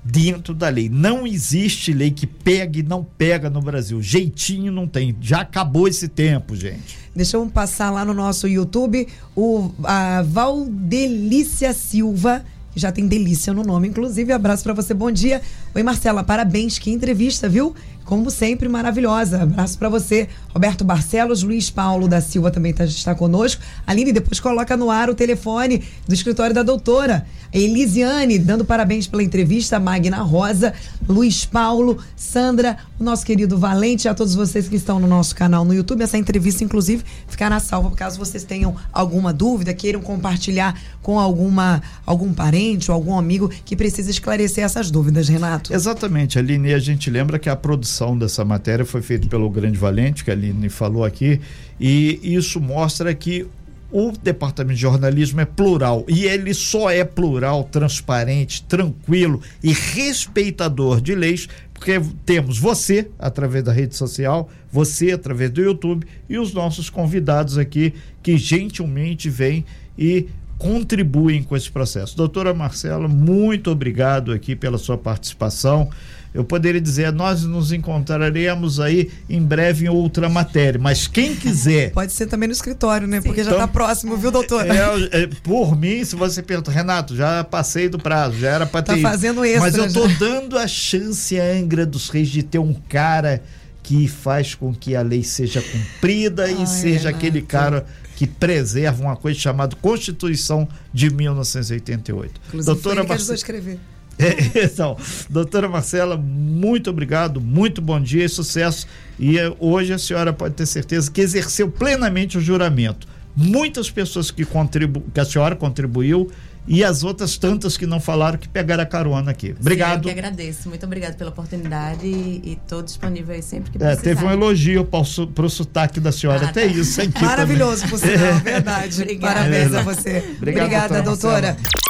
[0.06, 0.88] dentro da lei.
[0.88, 4.00] Não existe lei que pega e não pega no Brasil.
[4.04, 5.16] Jeitinho não tem.
[5.20, 6.98] Já acabou esse tempo, gente.
[7.16, 12.46] Deixa eu passar lá no nosso YouTube o a Valdelícia Silva,
[12.76, 14.32] já tem delícia no nome, inclusive.
[14.32, 15.42] Abraço pra você, bom dia.
[15.76, 17.76] Oi, Marcela, parabéns, que entrevista, viu?
[18.06, 19.42] Como sempre, maravilhosa.
[19.42, 20.30] Abraço pra você.
[20.54, 23.62] Roberto Barcelos, Luiz Paulo da Silva também tá, está conosco.
[23.86, 27.26] Aline, depois coloca no ar o telefone do escritório da doutora.
[27.52, 29.80] Elisiane, dando parabéns pela entrevista.
[29.80, 30.72] Magna Rosa,
[31.10, 35.66] Luiz Paulo, Sandra, o nosso querido Valente, a todos vocês que estão no nosso canal
[35.66, 36.04] no YouTube.
[36.04, 42.32] Essa entrevista, inclusive, ficará salva caso vocês tenham alguma dúvida, queiram compartilhar com alguma, algum
[42.34, 45.65] parente ou algum amigo que precisa esclarecer essas dúvidas, Renato.
[45.70, 46.74] Exatamente, Aline.
[46.74, 50.34] A gente lembra que a produção dessa matéria foi feita pelo Grande Valente, que a
[50.34, 51.40] Aline falou aqui,
[51.80, 53.48] e isso mostra que
[53.92, 61.00] o departamento de jornalismo é plural e ele só é plural, transparente, tranquilo e respeitador
[61.00, 66.54] de leis, porque temos você através da rede social, você através do YouTube e os
[66.54, 69.64] nossos convidados aqui que gentilmente vêm
[69.98, 70.28] e
[70.58, 72.16] contribuem com esse processo.
[72.16, 75.90] Doutora Marcela, muito obrigado aqui pela sua participação.
[76.34, 80.80] eu poderia dizer, nós nos encontraremos aí em breve em outra matéria.
[80.80, 81.92] Mas quem quiser.
[81.92, 83.22] Pode ser também no escritório, né?
[83.22, 83.28] Sim.
[83.28, 84.68] Porque já está então, próximo, viu, doutora?
[84.74, 88.82] É, é, por mim, se você pergunta, Renato, já passei do prazo, já era para
[88.82, 89.02] tá ter.
[89.02, 92.60] Tá fazendo extra, Mas eu estou dando a chance à Angra dos Reis de ter
[92.60, 93.42] um cara
[93.86, 97.18] que faz com que a lei seja cumprida Ai, e seja Renato.
[97.18, 97.86] aquele cara
[98.16, 102.42] que preserva uma coisa chamada Constituição de 1988.
[102.48, 103.36] Inclusive, Doutora Marcela.
[103.36, 103.80] escrever.
[104.18, 104.96] É, então,
[105.30, 108.88] doutora Marcela, muito obrigado, muito bom dia e sucesso.
[109.20, 113.06] E eh, hoje a senhora pode ter certeza que exerceu plenamente o juramento.
[113.36, 116.32] Muitas pessoas que, contribu que a senhora contribuiu
[116.68, 119.56] e as outras tantas que não falaram que pegaram a carona aqui.
[119.60, 120.04] Obrigado.
[120.04, 120.70] Sim, eu que agradeço.
[120.70, 124.00] Muito obrigado pela oportunidade e estou disponível aí sempre que precisar.
[124.00, 126.74] É, teve um elogio para o sotaque da senhora, ah, até tá.
[126.74, 127.02] isso.
[127.02, 129.02] Aqui Maravilhoso, por sinal, verdade.
[129.02, 129.34] Obrigada.
[129.36, 130.18] Parabéns a você.
[130.38, 131.54] Obrigado, Obrigada, doutora.
[131.54, 131.86] doutora.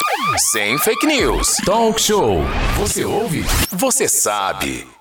[0.51, 1.57] Sem fake news.
[1.65, 2.43] Talk show.
[2.77, 3.45] Você ouve?
[3.71, 4.94] Você sabe.